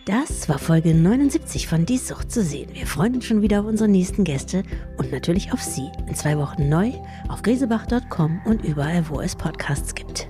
Das 0.08 0.48
war 0.48 0.58
Folge 0.58 0.96
79 0.96 1.68
von 1.68 1.86
Die 1.86 1.98
Sucht 1.98 2.32
zu 2.32 2.42
sehen. 2.42 2.70
Wir 2.72 2.88
freuen 2.88 3.16
uns 3.16 3.26
schon 3.26 3.42
wieder 3.42 3.60
auf 3.60 3.66
unsere 3.66 3.90
nächsten 3.90 4.24
Gäste 4.24 4.64
und 4.96 5.12
natürlich 5.12 5.52
auf 5.52 5.62
Sie. 5.62 5.92
In 6.08 6.16
zwei 6.16 6.38
Wochen 6.38 6.70
neu 6.70 6.94
auf 7.28 7.42
gresebach.com 7.42 8.40
und 8.46 8.64
überall, 8.64 9.10
wo 9.10 9.20
es 9.20 9.36
Podcasts 9.36 9.94
gibt. 9.94 10.30